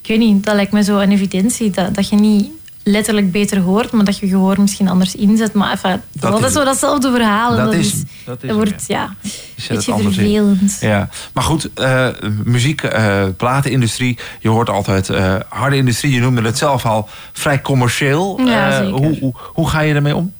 [0.02, 1.70] ik weet niet, dat lijkt me zo een evidentie.
[1.70, 2.50] Dat, dat je niet
[2.84, 5.52] letterlijk beter hoort, maar dat je gehoor misschien anders inzet.
[5.52, 7.56] Maar enfin, dat, Dat is is zo datzelfde verhaal.
[7.56, 10.02] Dat Dat, is- is, dat is dat wordt ja, een beetje in.
[10.02, 10.76] vervelend.
[10.80, 12.08] Ja, maar goed, eh,
[12.44, 16.12] muziek, eh, platenindustrie, je hoort altijd eh, harde industrie.
[16.14, 18.40] Je noemde het zelf al vrij commercieel.
[18.44, 20.32] Ja, hoe, hoe, hoe ga je ermee om?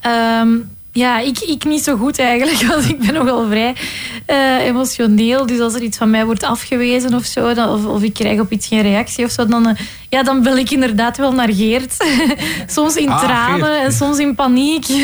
[0.00, 0.48] Ehm,
[0.92, 3.74] ja, ik, ik niet zo goed eigenlijk, want ik ben nogal vrij
[4.26, 5.46] eh, emotioneel.
[5.46, 8.40] Dus als er iets van mij wordt afgewezen of zo, dan, of, of ik krijg
[8.40, 9.74] op iets geen reactie of zo, dan, eh,
[10.08, 11.96] ja, dan bel ik inderdaad wel naar Geert.
[12.66, 13.84] soms in Ah, tranen Geert.
[13.84, 14.86] en soms in paniek.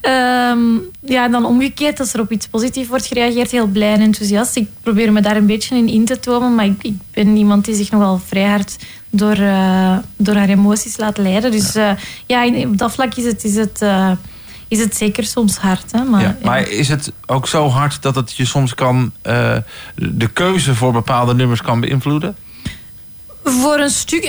[0.00, 0.60] Ehm,
[1.00, 4.56] ja, en dan omgekeerd, als er op iets positiefs wordt gereageerd, heel blij en enthousiast.
[4.56, 7.64] Ik probeer me daar een beetje in in te tomen, maar ik, ik ben iemand
[7.64, 8.76] die zich nogal vrij hard
[9.10, 11.50] door, eh, door haar emoties laat leiden.
[11.50, 11.72] Dus
[12.26, 13.82] ja, in- op dat vlak is het, is het,
[14.70, 15.92] is het zeker soms hard.
[15.92, 16.04] Hè?
[16.04, 16.46] Maar, ja, ja.
[16.46, 19.56] maar is het ook zo hard dat het je soms kan eh,
[19.94, 22.36] de keuze voor bepaalde nummers kan beïnvloeden?
[23.44, 24.24] Voor een stuk,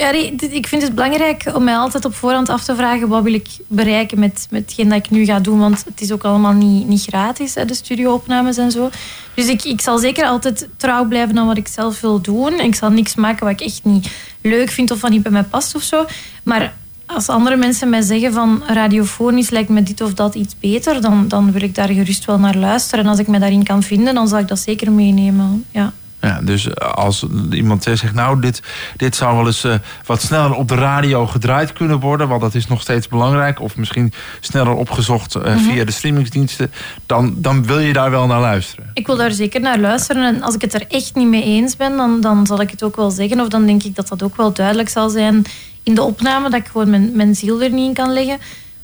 [0.50, 3.48] ik vind het belangrijk om mij altijd op voorhand af te vragen wat wil ik
[3.66, 5.58] bereiken met, met hetgeen dat ik nu ga doen.
[5.58, 8.90] Want het is ook allemaal niet, niet gratis, hè, de studioopnames en zo.
[9.34, 12.60] Dus ik, ik zal zeker altijd trouw blijven aan wat ik zelf wil doen.
[12.60, 15.42] Ik zal niks maken wat ik echt niet leuk vind of wat niet bij mij
[15.42, 16.06] past of zo.
[16.42, 16.74] Maar
[17.14, 21.28] als andere mensen mij zeggen van radiofonisch lijkt me dit of dat iets beter, dan,
[21.28, 23.04] dan wil ik daar gerust wel naar luisteren.
[23.04, 25.64] En als ik me daarin kan vinden, dan zal ik dat zeker meenemen.
[25.70, 25.92] Ja.
[26.20, 28.62] Ja, dus als iemand eh, zegt, nou, dit,
[28.96, 29.74] dit zou wel eens eh,
[30.06, 33.76] wat sneller op de radio gedraaid kunnen worden, want dat is nog steeds belangrijk, of
[33.76, 35.58] misschien sneller opgezocht eh, Mhm.
[35.64, 36.70] via de streamingsdiensten,
[37.06, 38.90] dan, dan wil je daar wel naar luisteren.
[38.94, 40.34] Ik wil daar zeker naar luisteren.
[40.34, 42.82] En als ik het er echt niet mee eens ben, dan, dan zal ik het
[42.82, 43.40] ook wel zeggen.
[43.40, 45.44] Of dan denk ik dat dat ook wel duidelijk zal zijn
[45.82, 46.50] in de opname.
[46.50, 48.38] Dat ik gewoon mijn, mijn ziel er niet in kan leggen.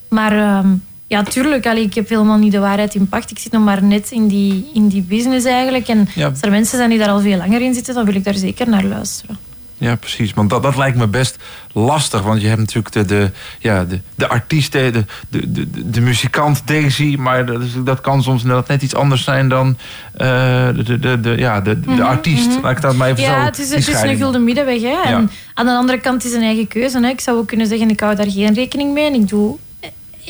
[0.08, 0.68] Maar ehm,
[1.06, 1.66] ja, tuurlijk.
[1.66, 3.30] Allee, ik heb helemaal niet de waarheid in pacht.
[3.30, 5.88] Ik zit nog maar net in die, in die business eigenlijk.
[5.88, 6.28] En Ja.
[6.28, 8.34] als er mensen zijn die daar al veel langer in zitten, dan wil ik daar
[8.34, 9.38] zeker naar luisteren.
[9.80, 10.34] Ja, precies.
[10.34, 11.36] Want dat, dat lijkt me best
[11.72, 12.22] lastig.
[12.22, 14.90] Want je hebt natuurlijk de, de, ja, de, de artiest, de,
[15.28, 17.16] de, de, de, muzikant Daisy.
[17.18, 19.76] Maar dat, is- dat kan soms inderdaad net iets anders zijn dan
[20.14, 22.48] eh, de, de, de, ja, de, de Mhm, artiest.
[22.48, 22.60] mhm.
[22.62, 23.30] Laat ik dat maar even zo...
[23.30, 24.80] Ja, het is, die het is een gulden middenweg.
[24.82, 25.02] Hè?
[25.04, 25.24] En Ja.
[25.54, 27.00] aan de andere kant is een eigen keuze.
[27.00, 27.08] Hè?
[27.08, 29.06] Ik zou ook kunnen zeggen, ik hou daar geen rekening mee.
[29.06, 29.56] En ik doe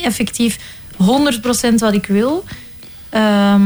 [0.02, 0.58] effectief
[0.96, 2.44] 100% wat ik wil.
[3.08, 3.62] Ehm,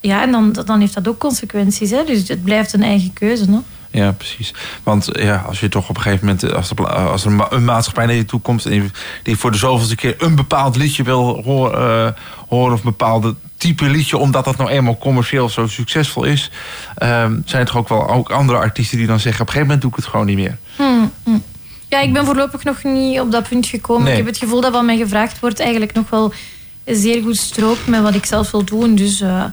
[0.00, 1.90] ja, en dan, dan heeft dat ook consequenties.
[1.90, 2.04] Hè?
[2.04, 3.44] Dus het blijft een eigen keuze.
[3.50, 3.58] Hè?
[3.92, 4.54] Ja, precies.
[4.82, 7.30] Want eh, ja, als je toch op een gegeven moment, eh, als er, als er
[7.30, 8.90] een ma- een maatschappij naar je toe komt en die-
[9.22, 12.08] die voor de zoveelste keer een bepaald liedje wil hoor- eh,
[12.48, 16.50] horen, of een bepaalde type liedje, omdat dat nou eenmaal commercieel zo succesvol is,
[16.96, 19.66] ehm, zijn er toch ook wel ook andere artiesten die dan zeggen: op een gegeven
[19.74, 20.58] moment doe ik het gewoon niet meer.
[20.76, 21.42] Hmm, hmm.
[21.88, 24.02] Ja, ik ben voorlopig nog niet op dat punt gekomen.
[24.02, 24.12] Nee.
[24.12, 26.32] Ik heb het gevoel dat wat mij gevraagd wordt eigenlijk nog wel
[26.84, 28.94] zeer goed strookt met wat ik zelf wil doen.
[28.94, 29.44] Dus eh,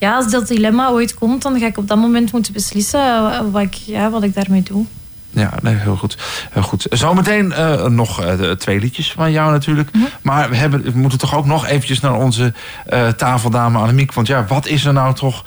[0.00, 3.40] ja, als dat dilemma ooit komt, dan ga ik op dat moment moeten beslissen eh,
[3.50, 4.84] wat ik, ja, wat ik daarmee doe.
[5.30, 6.18] Ja, nee, heel goed.
[6.50, 6.86] Heel goed.
[6.90, 9.90] Zometeen eh, nog eh, twee liedjes van jou natuurlijk.
[10.22, 12.52] Maar we, hebben, we moeten toch ook nog eventjes naar onze
[12.86, 14.12] eh, tafeldame Annemiek.
[14.12, 15.44] Want ja, wat is er nou toch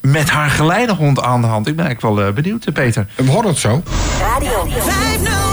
[0.00, 1.66] met haar geleidehond aan de hand?
[1.66, 3.06] Ik ben eigenlijk wel benieuwd, Peter.
[3.14, 3.82] We horen het zo.
[4.20, 5.49] Radio 509.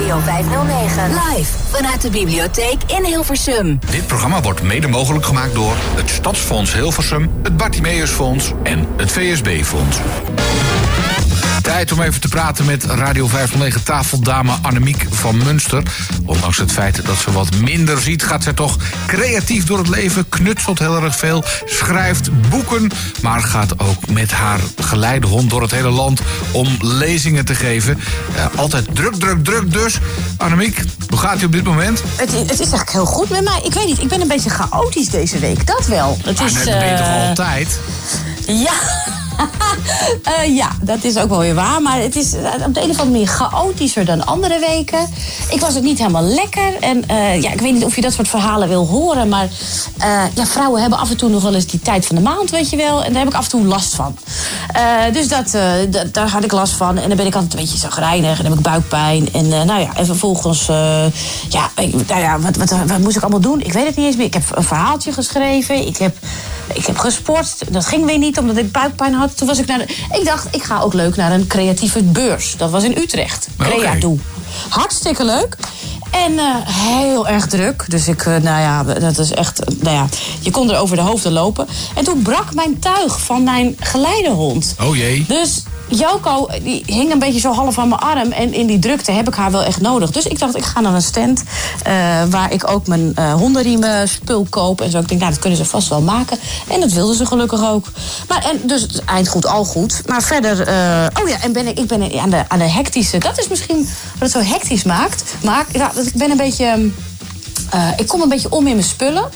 [0.00, 1.08] Radio 509.
[1.08, 3.78] Live vanuit de bibliotheek in Hilversum.
[3.90, 9.96] Dit programma wordt mede mogelijk gemaakt door het Stadsfonds Hilversum, het Bartimeusfonds en het VSB-fonds.
[11.70, 15.82] Tijd om even te praten met Radio 509 tafeldame Annemiek van Munster.
[16.24, 20.28] Ondanks het feit dat ze wat minder ziet, gaat zij toch creatief door het leven.
[20.28, 22.90] Knutselt heel erg veel, schrijft boeken,
[23.22, 26.20] maar gaat ook met haar geleidehond door het hele land
[26.52, 27.98] om lezingen te geven.
[28.36, 29.98] Eh, altijd druk, druk, druk dus.
[30.36, 32.02] Annemiek, hoe gaat u op dit moment?
[32.16, 33.60] Het, het is eigenlijk heel goed met mij.
[33.64, 35.66] Ik weet niet, ik ben een beetje chaotisch deze week.
[35.66, 36.18] Dat wel.
[36.24, 37.80] Het Maar is, dat ben je toch eh, altijd?
[38.46, 38.72] Ja.
[40.22, 41.82] Eh, ja, dat is ook wel weer waar.
[41.82, 45.08] Maar het is eh, op de een of andere chaotischer dan andere weken.
[45.50, 46.76] Ik was ook niet helemaal lekker.
[46.80, 49.28] En eh, ja, ik weet niet of je dat soort verhalen wil horen.
[49.28, 49.48] Maar
[50.34, 52.70] ja, vrouwen hebben af en toe nog wel eens die tijd van de maand, weet
[52.70, 53.04] je wel.
[53.04, 54.16] En daar heb ik af en toe last van.
[55.12, 55.50] Dus dat,
[56.12, 56.98] daar had ik last van.
[56.98, 58.30] En dan ben ik altijd een beetje zagrijnig.
[58.38, 59.32] En dan heb ik buikpijn.
[59.32, 60.66] En nou ja, en vervolgens...
[61.48, 63.60] ja, ik, nou ja wat, wat, wat moest ik allemaal doen?
[63.60, 64.26] Ik weet het niet eens meer.
[64.26, 65.86] Ik heb een verhaaltje geschreven.
[65.86, 66.16] Ik heb,
[66.74, 67.72] ik heb gesport.
[67.72, 69.36] Dat ging weer niet, omdat ik buikpijn had.
[69.36, 69.84] Toen was ik naar de,
[70.18, 72.56] Ik dacht, ik ga ook leuk naar een creatieve beurs.
[72.56, 73.48] Dat was in Utrecht.
[73.56, 74.18] Crea Doe.
[74.68, 75.56] Hartstikke leuk.
[76.10, 77.84] En eh, heel erg druk.
[77.88, 80.06] Dus ik, eh, nou ja, dat is echt, eh, nou ja,
[80.40, 81.66] je kon er over de hoofden lopen.
[81.94, 84.74] En toen brak mijn tuig van mijn geleidehond.
[84.80, 85.24] Oh jee.
[85.28, 88.32] Dus Joko die hing een beetje zo half aan mijn arm.
[88.32, 90.10] En in die drukte heb ik haar wel echt nodig.
[90.10, 91.42] Dus ik dacht, ik ga naar een stand
[92.30, 94.80] waar ik ook mijn eh hondenriemen spul koop.
[94.80, 94.98] En zo.
[94.98, 96.38] Ik denk, nou, dat kunnen ze vast wel maken.
[96.68, 97.86] En dat wilden ze gelukkig ook.
[98.28, 100.02] Maar, en, dus het eind goed, al goed.
[100.06, 100.60] Maar verder,
[101.22, 103.18] oh ja, en ben ik, ik ben aan de, aan de hectische.
[103.18, 103.88] Dat is misschien
[104.18, 105.24] wat het zo hectisch maakt.
[105.42, 106.64] Maar ja, ik ben een beetje...
[106.64, 106.88] ehm,
[107.70, 109.28] eh, ik kom een beetje om in mijn spullen.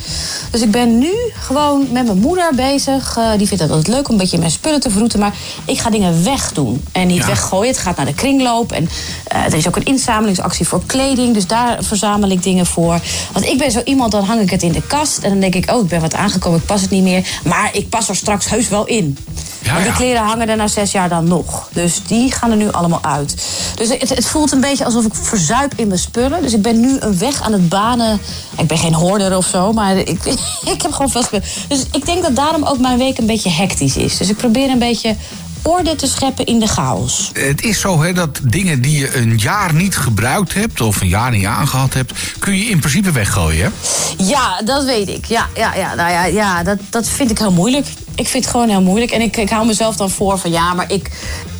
[0.51, 3.17] Dus ik ben nu gewoon met mijn moeder bezig.
[3.17, 5.19] Eh, die vindt het altijd leuk om een beetje mijn spullen te verroeten.
[5.19, 5.35] Maar
[5.65, 6.85] ik ga dingen wegdoen.
[6.93, 7.73] En niet weggooien.
[7.73, 8.73] Het gaat naar de kringloop.
[8.73, 8.89] En
[9.27, 11.35] eh, er is ook een inzamelingsactie voor kleding.
[11.35, 13.01] Dus daar verzamel ik dingen voor.
[13.33, 15.19] Want ik ben zo iemand, dan hang ik het in de kast.
[15.19, 16.59] En dan denk ik, oh, ik ben wat aangekomen.
[16.59, 17.27] Ik pas het niet meer.
[17.45, 19.19] Maar ik pas er straks heus wel in.
[19.65, 21.69] Ja, die kleren hangen er na zes jaar dan nog.
[21.73, 23.35] Dus die gaan er nu allemaal uit.
[23.75, 26.43] Dus het, het voelt een beetje alsof ik verzuip in mijn spullen.
[26.43, 28.21] Dus ik ben nu een weg aan het banen.
[28.59, 30.25] Ik ben geen hoorder of zo, maar ik,
[30.65, 31.45] ik heb gewoon veel spullen.
[31.69, 34.17] Dus ik denk dat daarom ook mijn week een beetje hectisch is.
[34.17, 35.17] Dus ik probeer een beetje
[35.65, 37.31] orde te scheppen in de chaos.
[37.33, 40.81] Het is zo hè, dat dingen die je een jaar niet gebruikt hebt...
[40.81, 42.12] of een jaar niet aangehad hebt...
[42.39, 43.71] kun je in principe weggooien, hè?
[44.25, 45.25] Ja, dat weet ik.
[45.25, 47.87] Ja, ja, ja, nou ja, ja dat, dat vind ik heel moeilijk.
[48.15, 49.11] Ik vind het gewoon heel moeilijk.
[49.11, 51.11] En ik, ik hou mezelf dan voor van ja, maar ik,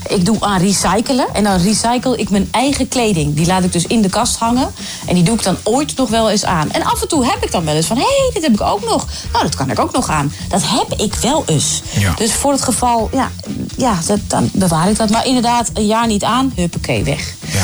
[0.09, 1.27] ik doe aan recyclen.
[1.33, 3.35] En dan recycle ik mijn eigen kleding.
[3.35, 4.73] Die laat ik dus in de kast hangen.
[5.07, 6.71] En die doe ik dan ooit nog wel eens aan.
[6.71, 7.97] En af en toe heb ik dan wel eens van...
[7.97, 9.07] hé, hey, dit heb ik ook nog.
[9.33, 10.33] Nou, dat kan ik ook nog aan.
[10.49, 11.83] Dat heb ik wel eens.
[11.99, 12.15] Ja.
[12.17, 13.31] Dus voor het geval, ja,
[13.77, 15.11] ja dat, dan bewaar ik dat.
[15.11, 17.35] Maar inderdaad, een jaar niet aan, huppakee, weg.
[17.53, 17.63] Ja.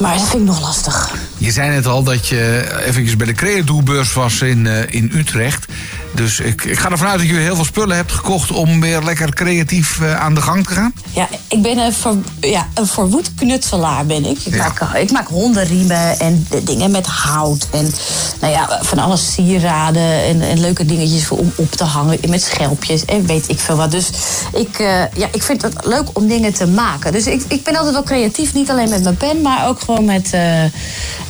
[0.00, 1.14] Maar dat vind ik nog lastig.
[1.40, 5.66] Je zei net al dat je eventjes bij de Creatoebeurs was in, eh, in Utrecht.
[6.14, 8.50] Dus ik, ik ga ervan uit dat je heel veel spullen hebt gekocht...
[8.50, 10.92] om weer lekker creatief eh, aan de gang te gaan.
[11.12, 14.38] Ja, ik ben een, ver, ja, een verwoed knutselaar ben ik.
[14.38, 17.68] Ik, maak, ik maak hondenriemen en dingen met hout.
[17.70, 17.92] En
[18.40, 22.18] nou ja, van alles sieraden en, en leuke dingetjes om op te hangen.
[22.28, 23.90] Met schelpjes en weet ik veel wat.
[23.90, 24.10] Dus
[24.54, 27.12] ik, eh, ja, ik vind het leuk om dingen te maken.
[27.12, 28.54] Dus ik, ik ben altijd wel creatief.
[28.54, 30.32] Niet alleen met mijn pen, maar ook gewoon met,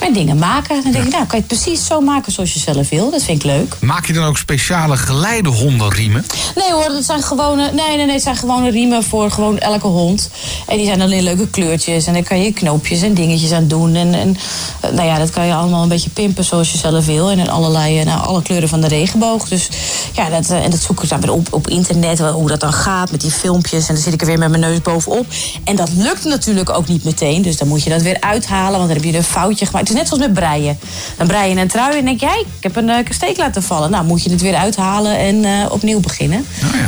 [0.01, 0.83] met dingen maken.
[0.83, 3.11] Dan denk ik, nou, kan je het precies zo maken zoals je zelf wil.
[3.11, 3.77] Dat vind ik leuk.
[3.81, 6.25] Maak je dan ook speciale geleide hondenriemen?
[6.55, 9.87] Nee hoor, dat zijn gewone, nee, nee, nee, het zijn gewone riemen voor gewoon elke
[9.87, 10.31] hond.
[10.67, 12.07] En die zijn dan in leuke kleurtjes.
[12.07, 13.95] En dan kan je knoopjes en dingetjes aan doen.
[13.95, 14.37] En, en
[14.81, 17.31] eh, nou ja, dat kan je allemaal een beetje pimpen zoals je zelf wil.
[17.31, 19.49] En in allerlei, eh, nou, alle kleuren van de regenboog.
[19.49, 19.69] Dus
[20.13, 22.73] ja, dat, eh, en dat zoek ik dan weer op, op internet, hoe dat dan
[22.73, 23.89] gaat met die filmpjes.
[23.89, 25.27] En dan zit ik er weer met mijn neus bovenop.
[25.65, 27.43] En dat lukt natuurlijk ook niet meteen.
[27.43, 29.90] Dus dan moet je dat weer uithalen, want dan heb je een foutje gemaakt.
[29.91, 30.79] Is net zoals met breien.
[31.17, 33.91] Dan brei je een trui en denk jij, ik heb een eh, steek laten vallen.
[33.91, 36.47] Nou, moet je het weer uithalen en eh, opnieuw beginnen.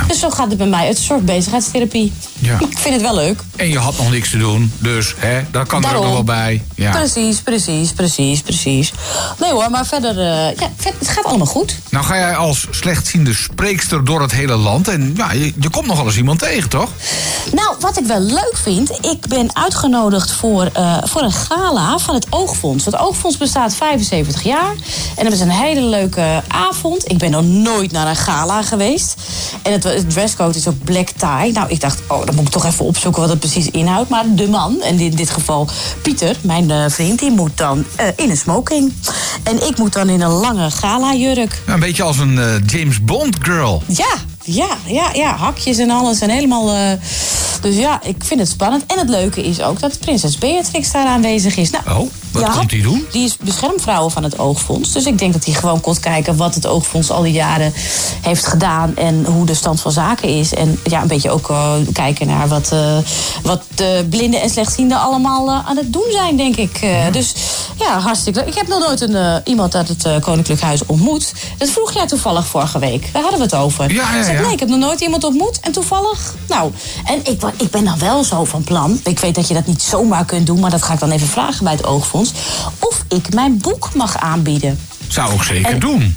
[0.08, 0.86] Dus zo gaat het bij mij.
[0.86, 2.12] Het is een soort bezigheidstherapie.
[2.42, 2.60] Ja.
[2.60, 3.40] Ik vind het wel leuk.
[3.56, 6.04] En je had nog niks te doen, dus hè, dat kan er ook Daarom.
[6.04, 6.62] nog wel bij.
[6.74, 6.90] Ja.
[6.90, 8.92] Precies, precies, precies, precies.
[9.38, 11.76] Nee hoor, maar verder, eh, ja, het gaat allemaal goed.
[11.90, 14.88] Nou ga jij als slechtziende spreekster door het hele land...
[14.88, 16.88] en ja, je, je komt nog wel eens iemand tegen, toch?
[17.52, 22.14] Nou, wat ik wel leuk vind, ik ben uitgenodigd voor, eh, voor een gala van
[22.14, 22.84] het Oogfonds.
[22.84, 24.74] Het Oogfonds bestaat 75 jaar
[25.16, 27.10] en dat is een hele leuke avond.
[27.10, 29.14] Ik ben nog nooit naar een gala geweest.
[29.62, 31.52] En het, het dresscode is ook black tie.
[31.52, 34.08] Nou, ik dacht, oh, dan moet ik toch even opzoeken wat het precies inhoudt.
[34.08, 35.68] Maar de man, en in dit geval
[36.02, 38.92] Pieter, mijn eh, vriend, die moet dan eh, in een smoking.
[39.42, 41.62] En ik moet dan in een lange gala-jurk.
[41.66, 43.82] Een beetje als een eh, James Bond girl.
[43.86, 44.14] Ja,
[44.44, 46.72] ja, ja, ja, hakjes en alles en helemaal.
[46.72, 46.90] eh,
[47.60, 48.86] dus ja, ik vind het spannend.
[48.86, 51.70] En het leuke is ook dat prinses Beatrix daar aanwezig is.
[51.70, 53.06] Nou, Oh, wat ja, komt die doen?
[53.12, 54.92] Die is beschermvrouw van het Oogfonds.
[54.92, 57.72] Dus ik denk dat hij gewoon komt kijken wat het Oogfonds al die jaren
[58.22, 58.96] heeft gedaan.
[58.96, 60.54] En hoe de stand van zaken is.
[60.54, 62.96] En ja, een beetje ook eh, kijken naar wat, eh,
[63.42, 66.86] wat de blinden en slechtzienden allemaal aan het doen zijn, denk ik.
[67.12, 67.34] Dus
[67.78, 68.48] ja, hartstikke leuk.
[68.48, 71.32] Ik heb nog nooit een, iemand uit het Koninklijk Huis ontmoet.
[71.58, 73.08] Dat vroeg jij toevallig vorige week.
[73.12, 73.92] Daar hadden we het over.
[73.92, 74.41] Ja, ja.
[74.42, 75.60] Nee, ik heb nog nooit iemand ontmoet.
[75.60, 76.72] En toevallig, nou,
[77.04, 79.00] en ik, ik ben dan wel zo van plan.
[79.04, 81.28] Ik weet dat je dat niet zomaar kunt doen, maar dat ga ik dan even
[81.28, 82.32] vragen bij het Oogfonds.
[82.78, 84.80] Of ik mijn boek mag aanbieden.
[85.08, 86.16] Zou ik zeker En- doen.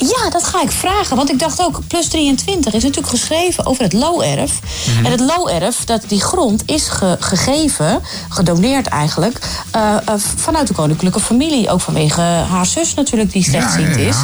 [0.00, 1.16] Ja, dat ga ik vragen.
[1.16, 4.52] Want ik dacht ook, plus 23 is natuurlijk geschreven over het Low-erf.
[4.96, 5.04] Mhm.
[5.04, 9.38] En het Low-erf, dat die grond is ge- gegeven, gedoneerd eigenlijk...
[9.70, 11.70] eh, eh, vanuit de koninklijke familie.
[11.70, 14.08] Ook vanwege haar zus natuurlijk, die slechtziend ja, ja.
[14.08, 14.16] is.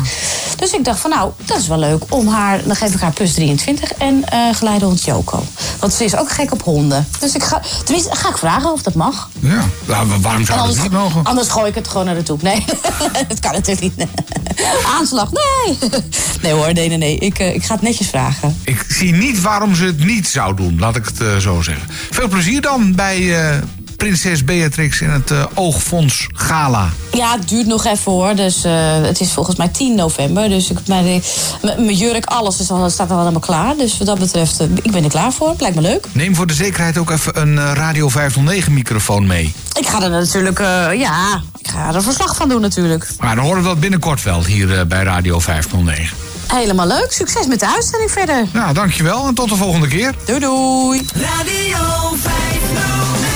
[0.57, 2.61] Dus ik dacht van, nou, dat is wel leuk om haar...
[2.67, 5.43] Dan geef ik haar plus 23 en eh geleidehond Joko.
[5.81, 7.09] Want ze is ook gek op honden.
[7.21, 9.29] Dus ik ga, tenminste, ga ik vragen of dat mag.
[9.41, 11.25] Ja, nou, wa- waarom zou dat niet mogen?
[11.25, 12.39] anders gooi ik het gewoon naar de toe.
[12.41, 12.65] Nee,
[13.29, 14.09] dat kan natuurlijk niet.
[14.99, 15.66] Aanslag, nee.
[16.43, 17.19] Nee hoor, nee, nee, nee.
[17.19, 18.57] Ik, eh, ik ga het netjes vragen.
[18.65, 21.89] Ik zie niet waarom ze het niet zou doen, laat ik het eh, zo zeggen.
[22.11, 23.59] Veel plezier dan bij, eh,
[23.97, 26.89] Prinses Beatrix in het eh, Oogfonds Gala?
[27.13, 28.35] Ja, het duurt nog even hoor.
[28.35, 28.73] Dus eh,
[29.03, 30.49] het is volgens mij 10 november.
[30.49, 33.77] Dus ik, mijn, eh, mijn jurk, alles is al, staat al helemaal klaar.
[33.77, 35.55] Dus wat dat betreft, ik ben er klaar voor.
[35.59, 36.07] Lijkt me leuk.
[36.13, 39.55] Neem voor de zekerheid ook even een Radio 509 microfoon mee.
[39.79, 43.09] Ik ga er natuurlijk, eh, ja, ik ga er verslag van doen natuurlijk.
[43.21, 46.17] Maar dan horen we dat binnenkort wel hier bij Radio 509.
[46.47, 47.13] Helemaal leuk.
[47.13, 48.47] Succes met de uitzending verder.
[48.53, 50.15] Nou, dankjewel en tot de volgende keer.
[50.25, 51.07] Doei doei.
[51.15, 51.79] Radio
[52.15, 53.36] 509.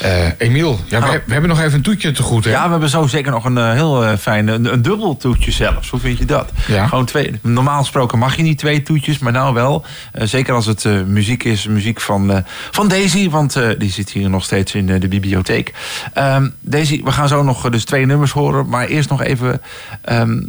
[0.00, 2.50] Eh, Emiel, ja, we, we hebben nog even een toetje te goed, hè?
[2.50, 5.50] Ja, we hebben zo zeker nog een eh, heel eh, fijn, een, een dubbel toetje
[5.50, 5.90] zelfs.
[5.90, 6.52] Hoe vind je dat?
[6.66, 6.86] Ja.
[6.86, 7.38] Gewoon twee.
[7.42, 9.84] Normaal gesproken mag je niet twee toetjes, maar nou wel.
[10.12, 12.38] Eh, zeker als het eh, muziek is, muziek van, eh,
[12.70, 15.72] van Daisy, want eh, die zit hier nog steeds in de bibliotheek.
[16.14, 19.60] Ehm, Daisy, we gaan zo nog dus twee nummers horen, maar eerst nog even.
[20.02, 20.40] ehm,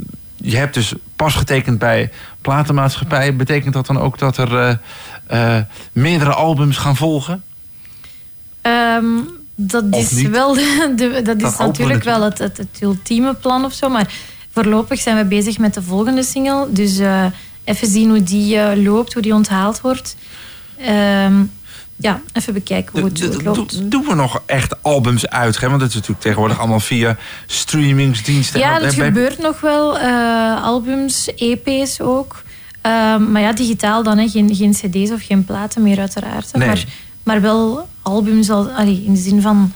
[0.43, 3.35] je hebt dus pas getekend bij platenmaatschappij.
[3.35, 4.57] Betekent dat dan ook dat er
[5.27, 7.43] eh, eh, meerdere albums gaan volgen?
[8.61, 9.05] Ehm,
[9.67, 10.29] dat Of is niet?
[10.29, 10.53] wel,
[10.95, 13.89] de, dat is natuurlijk wel het, het, het ultieme plan of zo.
[13.89, 14.13] Maar
[14.51, 16.67] voorlopig zijn we bezig met de volgende single.
[16.69, 17.25] Dus eh,
[17.63, 20.15] even zien hoe die eh, loopt, hoe die onthaald wordt.
[20.77, 21.33] Ehm,
[21.95, 23.79] ja, even bekijken hoe het, het loopt.
[23.79, 25.69] Do- Doen we nog echt albums uitgeven?
[25.69, 28.59] Want dat is natuurlijk tegenwoordig allemaal via streamingsdiensten.
[28.59, 29.99] Ja, En dat bij- gebeurt nog wel.
[29.99, 32.43] eh, albums, EP's ook.
[32.81, 34.27] Ehm, maar ja, digitaal dan, hè.
[34.27, 36.51] Geen, geen cd's of geen platen meer uiteraard.
[36.51, 36.57] hè.
[36.59, 36.67] Nee.
[36.67, 36.85] Maar,
[37.23, 39.71] maar wel albums al, allee, in de zin van...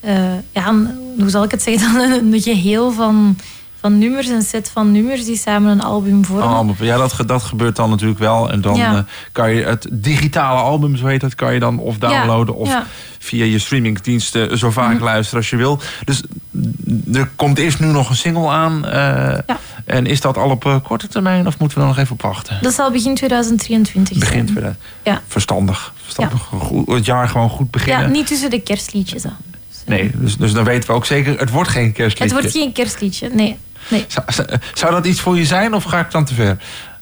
[0.00, 0.74] eh, ja,
[1.18, 1.92] hoe zal ik het zeggen?
[2.10, 3.36] Dan een geheel van,
[3.82, 6.76] van nummers, een set van nummers die samen een album vormen.
[6.80, 8.50] Ja, dat, dat gebeurt dan natuurlijk wel.
[8.50, 8.94] En dan Ja.
[8.96, 9.02] eh,
[9.32, 12.86] kan je het digitale album, zo heet dat, kan je dan of downloaden of ja.
[13.18, 15.02] via je streamingdiensten zo vaak Mhm.
[15.04, 15.80] luisteren als je wil.
[16.04, 16.22] Dus
[17.12, 18.86] er komt eerst nu nog een single aan.
[18.86, 19.38] eh.
[19.84, 22.22] En is dat al op eh, korte termijn of moeten we er nog even op
[22.22, 22.58] wachten?
[22.60, 24.30] Dat zal begin 2023 zijn.
[24.44, 24.76] Begint weer.
[25.02, 25.20] Ja.
[25.28, 25.92] Verstandig.
[26.02, 26.42] Verstandig.
[26.42, 28.02] Goed, het jaar gewoon goed beginnen.
[28.02, 29.22] Ja, niet tussen de kerstliedjes.
[29.22, 29.32] dan.
[29.86, 32.34] Nee, dus, dus dan weten we ook zeker, het wordt geen kerstliedje.
[32.36, 33.56] Het wordt geen kerstliedje, nee.
[33.88, 34.04] Nee.
[34.74, 36.56] Zou, dat iets voor je zijn of ga ik dan te ver?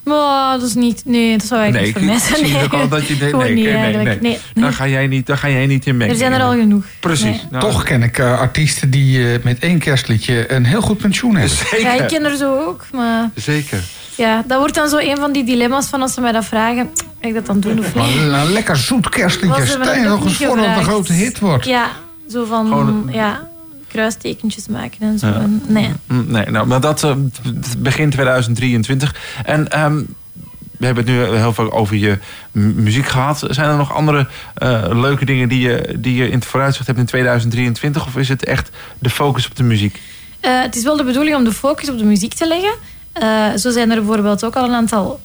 [0.05, 1.03] Maar dat is niet...
[1.05, 2.47] Nee, dat zou eigenlijk nee, niet voor mij zijn.
[2.47, 2.64] zie Nee.
[2.64, 4.18] ook al dat je Gewoon nee, niet nee, nee, nee.
[4.20, 4.39] Nee.
[4.55, 6.12] Daar, ga jij niet, daar ga jij niet in mengen.
[6.12, 6.85] Er zijn er al genoeg.
[7.01, 7.24] Precies.
[7.24, 7.41] Nee.
[7.51, 11.37] Nou, Toch ken ik eh, artiesten die eh, met één kerstliedje een heel goed pensioen
[11.37, 11.57] hebben.
[11.57, 11.81] Zeker.
[11.81, 13.31] Ja, ik ken er zo ook, maar...
[13.35, 13.83] Zeker.
[14.14, 16.91] Ja, dat wordt dan zo een van die dilemma's van als ze mij dat vragen.
[17.20, 18.16] Ga ik dat dan doen of Maar niet?
[18.16, 19.61] een lekker zoet kerstliedje.
[19.61, 21.64] Er Stijn nog eens voor dat het een grote hit wordt.
[21.64, 21.91] Ja,
[22.28, 22.66] zo van...
[22.66, 23.49] Gewoon- ja,
[23.91, 25.26] kruistekentjes maken en zo.
[25.26, 25.34] Ja.
[25.34, 25.91] En- Nee.
[26.07, 27.14] Mm, Nee, nou, maar dat eh,
[27.78, 29.14] begin 2023.
[29.45, 30.03] En ehm,
[30.78, 32.18] we hebben het nu heel veel over je
[32.53, 33.45] mu- muziek gehad.
[33.51, 36.99] Zijn er nog andere eh, leuke dingen die je, die je in het vooruitzicht hebt
[36.99, 38.07] in 2023?
[38.07, 40.01] Of is het echt de focus op de muziek?
[40.41, 42.72] Eh, het is wel de bedoeling om de focus op de muziek te leggen.
[43.59, 45.20] Zo zijn er bijvoorbeeld ook al een aantal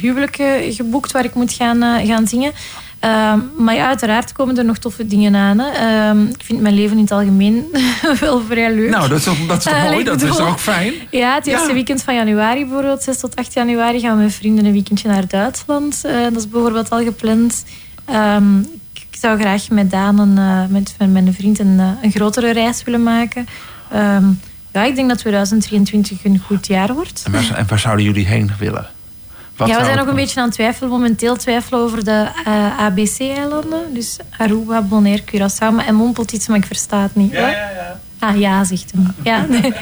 [0.00, 2.52] huwelijken geboekt waar ik moet gaan, gaan zingen.
[3.00, 5.58] Ehm, maar ja, uiteraard komen er nog toffe dingen aan.
[5.58, 5.68] Hè.
[5.70, 7.64] Ehm, ik vind mijn leven in het algemeen
[8.20, 8.90] wel vrij leuk.
[8.90, 10.04] Nou, dat is toch, dat is toch Eh, mooi?
[10.04, 10.92] Dat is toch ook fijn?
[11.10, 11.74] Ja, het eerste Ja.
[11.74, 15.26] weekend van januari bijvoorbeeld, 6 tot 8 januari, gaan we met vrienden een weekendje naar
[15.28, 16.00] Duitsland.
[16.04, 17.64] Eh, dat is bijvoorbeeld al gepland.
[18.04, 18.58] Ehm,
[18.92, 22.82] ik zou graag met Daan, een, eh, met, met mijn vriend, een, een grotere reis
[22.82, 23.46] willen maken.
[24.72, 27.22] Ja, ik denk dat 2023 een goed jaar wordt.
[27.26, 28.86] En waar, en waar zouden jullie heen willen?
[29.58, 30.90] Wat ja, we zijn nog een beetje aan het twijfelen.
[30.90, 33.94] Momenteel twijfelen over de eh, ABC-eilanden.
[33.94, 35.74] Dus Aruba, Bonaire, Curaçao.
[35.74, 37.32] Maar hij mompelt iets, maar ik versta het niet.
[37.32, 38.00] Ja, ja, ja.
[38.18, 39.14] Ah, ja, zegt hem.
[39.22, 39.46] Ja,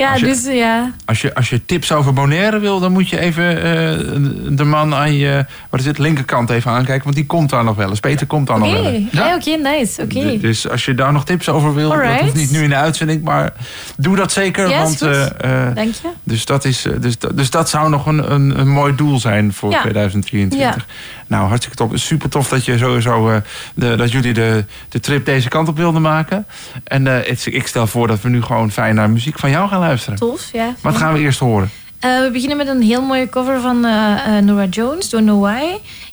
[0.00, 0.90] ja Als je- dus ja.
[1.04, 4.94] Als je, als je tips over Bonaire wil, dan moet je even eh, de man
[4.94, 7.04] aan je wat is het, linkerkant even aankijken.
[7.04, 8.00] Want die komt daar nog wel eens.
[8.00, 9.12] Peter komt daar nog wel eens.
[9.12, 9.34] ja.
[9.34, 10.02] oké, nice.
[10.02, 10.38] Oké.
[10.38, 13.22] Dus als je daar nog tips over wil, dat hoeft niet nu in de uitzending,
[13.22, 13.52] maar
[13.96, 14.68] doe dat zeker.
[14.68, 16.08] Want, eh, eh, Dank je.
[16.22, 19.70] dus, dat is, dus, dus dat zou nog een, een, een mooi doel zijn voor
[19.70, 19.80] Ja.
[19.80, 20.86] 2023.
[21.26, 21.90] Nou, hartstikke tof.
[21.94, 23.36] Super tof dat je sowieso eh,
[23.74, 26.46] de, dat jullie de, de trip deze kant op wilden maken.
[26.84, 29.78] En het- ik stel voor dat we nu gewoon fijn naar muziek van jou gaan
[29.78, 29.89] luisteren.
[30.16, 30.74] Tof, ja.
[30.80, 31.70] Wat gaan we eerst horen?
[32.00, 35.44] Eh, we beginnen met een heel mooie cover van eh eh, Nora Jones, Don't Know
[35.44, 35.62] Why.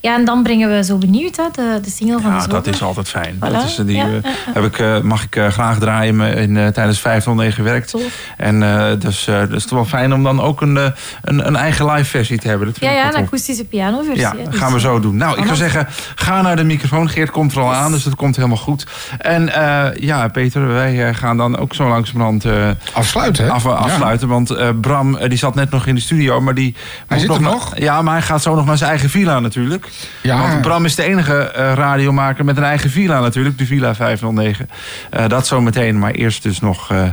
[0.02, 2.68] Ja, en dan brengen we zo benieuwd hè, de, de single van de Ja, dat
[2.68, 3.36] is altijd fijn.
[3.36, 3.40] Voilà.
[3.40, 4.54] Dat is, die, Ja, eh, ja, ja.
[4.54, 7.90] Heb ik, eh, mag ik eh, graag draaien me in, eh, tijdens 509 gewerkt.
[7.90, 8.02] Tof.
[8.38, 10.76] En eh dus, eh, dus het is wel fijn om dan ook een,
[11.22, 12.68] een, een eigen live versie te hebben.
[12.68, 14.20] Dat vind Ja, ja, een akoestische pianoversie.
[14.20, 15.18] Ja, hè, dat dus, gaan we zo doen.
[15.18, 17.10] Nou, ik zou zeggen, ga naar de microfoon.
[17.10, 18.86] Geert komt er al aan, dus dat komt helemaal goed.
[19.18, 23.52] En eh, ja, Peter, wij gaan dan ook zo langzamerhand eh, Afsluiten, hè?
[23.52, 24.28] af, afsluiten.
[24.28, 26.42] Want eh, Bram, die zat net nog nog in de studio.
[26.42, 26.76] Maar die
[27.08, 29.88] hij zit nog ja, maar hij gaat zo nog naar zijn eigen villa natuurlijk.
[30.24, 30.42] Ja.
[30.42, 33.58] Want Bram is de enige eh, radiomaker met een eigen villa natuurlijk.
[33.58, 34.70] De Villa 509.
[35.10, 36.00] Eh, dat zo meteen.
[36.00, 37.04] Maar eerst dus nog eh,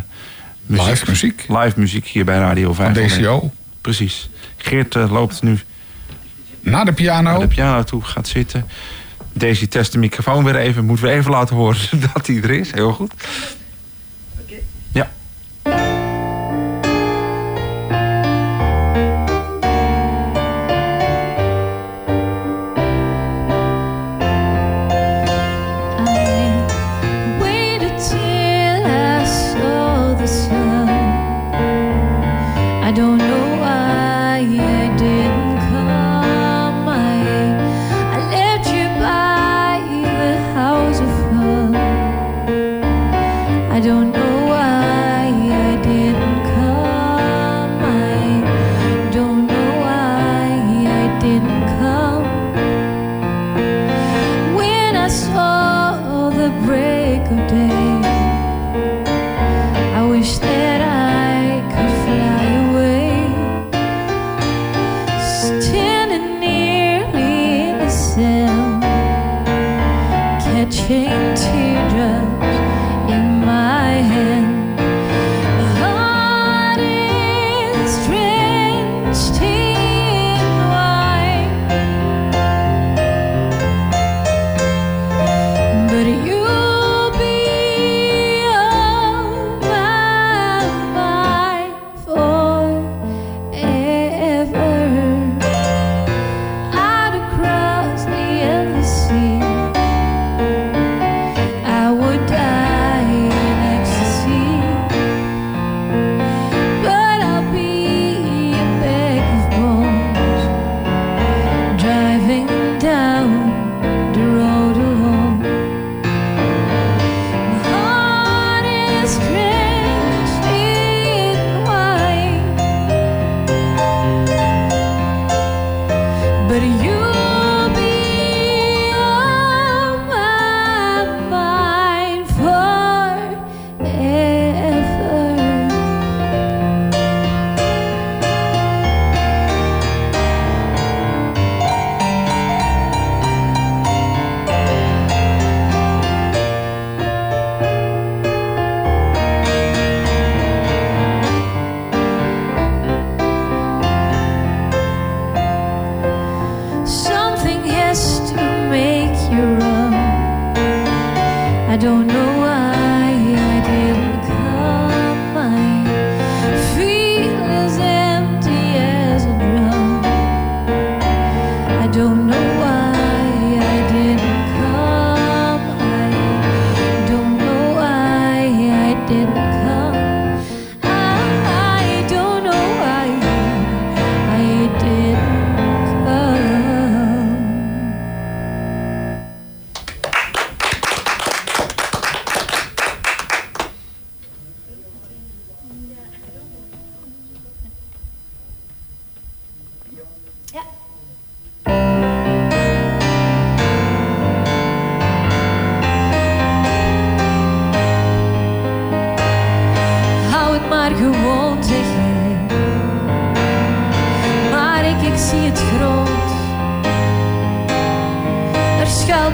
[0.67, 1.45] muziek, live muziek.
[1.49, 3.23] Live muziek hier bij Radio 509.
[3.23, 3.51] DCO.
[3.81, 4.29] Precies.
[4.57, 5.59] Geert loopt nu...
[6.61, 7.31] Naar de piano.
[7.31, 8.67] Naar de piano toe gaat zitten.
[9.33, 10.85] Daisy test de microfoon weer even.
[10.85, 11.79] Moeten we even laten horen
[12.15, 12.73] dat hij er is.
[12.73, 13.13] Heel goed.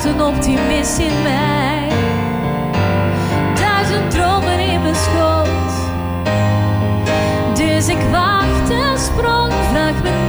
[0.04, 1.88] een optimist in mij.
[3.54, 5.48] Duizend dromen in mijn schoot.
[7.54, 10.19] Dus ik wacht en sprong, vraag me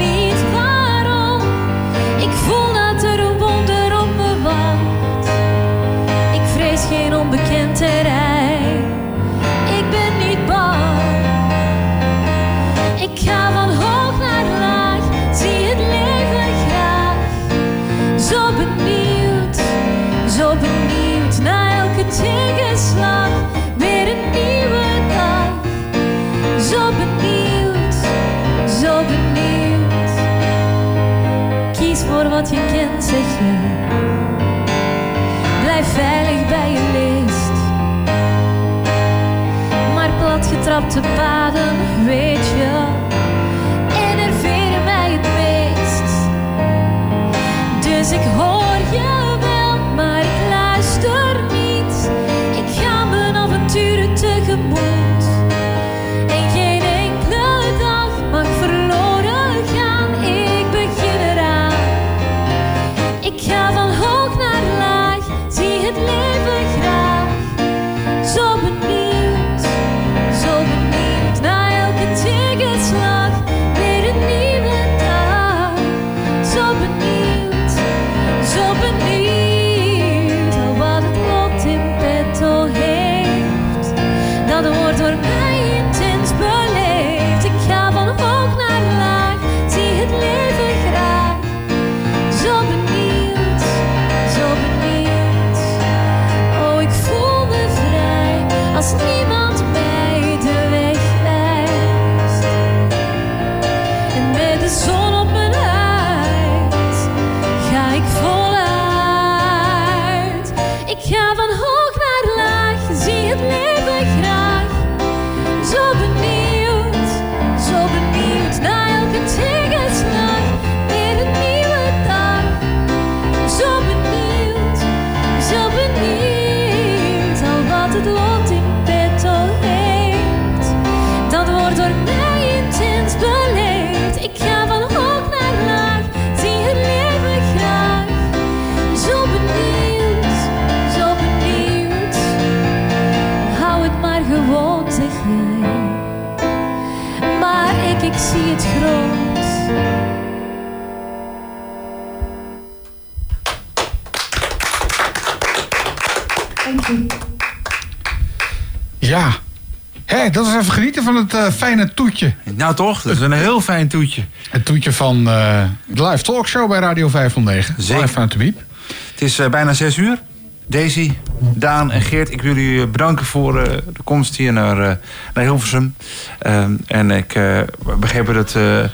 [160.31, 162.33] Dat is even genieten van het eh, fijne toetje.
[162.55, 164.23] Nou toch, dat is een heel fijn toetje.
[164.49, 167.75] Het toetje van eh, de live talkshow bij Radio 509.
[167.77, 168.01] Zeker.
[168.01, 168.63] Live vanuit de Biep.
[169.11, 170.19] Het is eh, bijna zes uur.
[170.67, 174.95] Daisy, Daan en Geert, ik wil jullie bedanken voor eh, de komst hier naar, eh,
[175.33, 175.95] naar Hilversum.
[176.39, 177.59] Ehm, en ik eh
[177.99, 178.89] begreep dat eh, eh,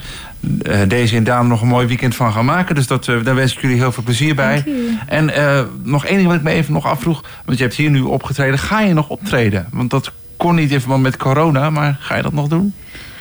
[0.88, 2.76] Daisy en Daan nog een mooi weekend van gaan maken.
[2.76, 4.64] Dus dat, eh, daar wens ik jullie heel veel plezier bij.
[5.08, 7.24] En eh, nog één ding wat ik me even nog afvroeg.
[7.46, 8.60] Want je hebt hier nu opgetreden.
[8.60, 9.68] Ga je nog optreden?
[9.72, 11.70] Want dat kon niet in verband met corona.
[11.70, 12.74] Maar ga je dat nog doen?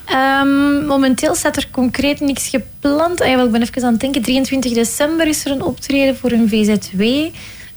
[0.04, 3.20] Ehm, momenteel staat er concreet niks gepland.
[3.20, 4.22] Ah, jawel, ik ben even aan het denken.
[4.22, 7.02] 23 december is er een optreden voor een VZW.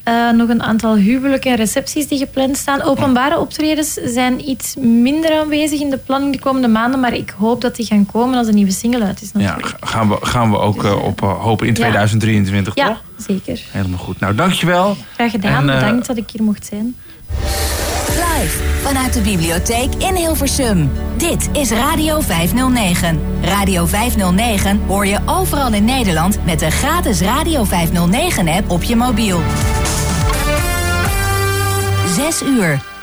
[0.03, 2.81] Eh, nog een aantal huwelijken en recepties die gepland staan.
[2.81, 6.99] Openbare optredens zijn iets minder aanwezig in de planning de komende maanden.
[6.99, 9.29] Maar ik hoop dat die gaan komen als de nieuwe single uit is.
[9.33, 9.75] Ja, Natuurlijk.
[9.79, 11.79] gaan we, gaan we ook eh, op eh, hopen in Ja.
[11.79, 13.01] 2023, Ja, toch?
[13.17, 13.61] zeker.
[13.71, 14.19] Helemaal goed.
[14.19, 14.97] Nou, dankjewel.
[15.13, 15.69] Graag gedaan.
[15.69, 16.95] En, Bedankt dat ik hier mocht zijn.
[18.19, 20.91] Live vanuit de bibliotheek in Hilversum.
[21.17, 23.19] Dit is Radio 509.
[23.41, 28.95] Radio 509 hoor je overal in Nederland met de gratis Radio 509 app op je
[28.95, 29.39] mobiel.
[32.15, 32.98] Zes uur.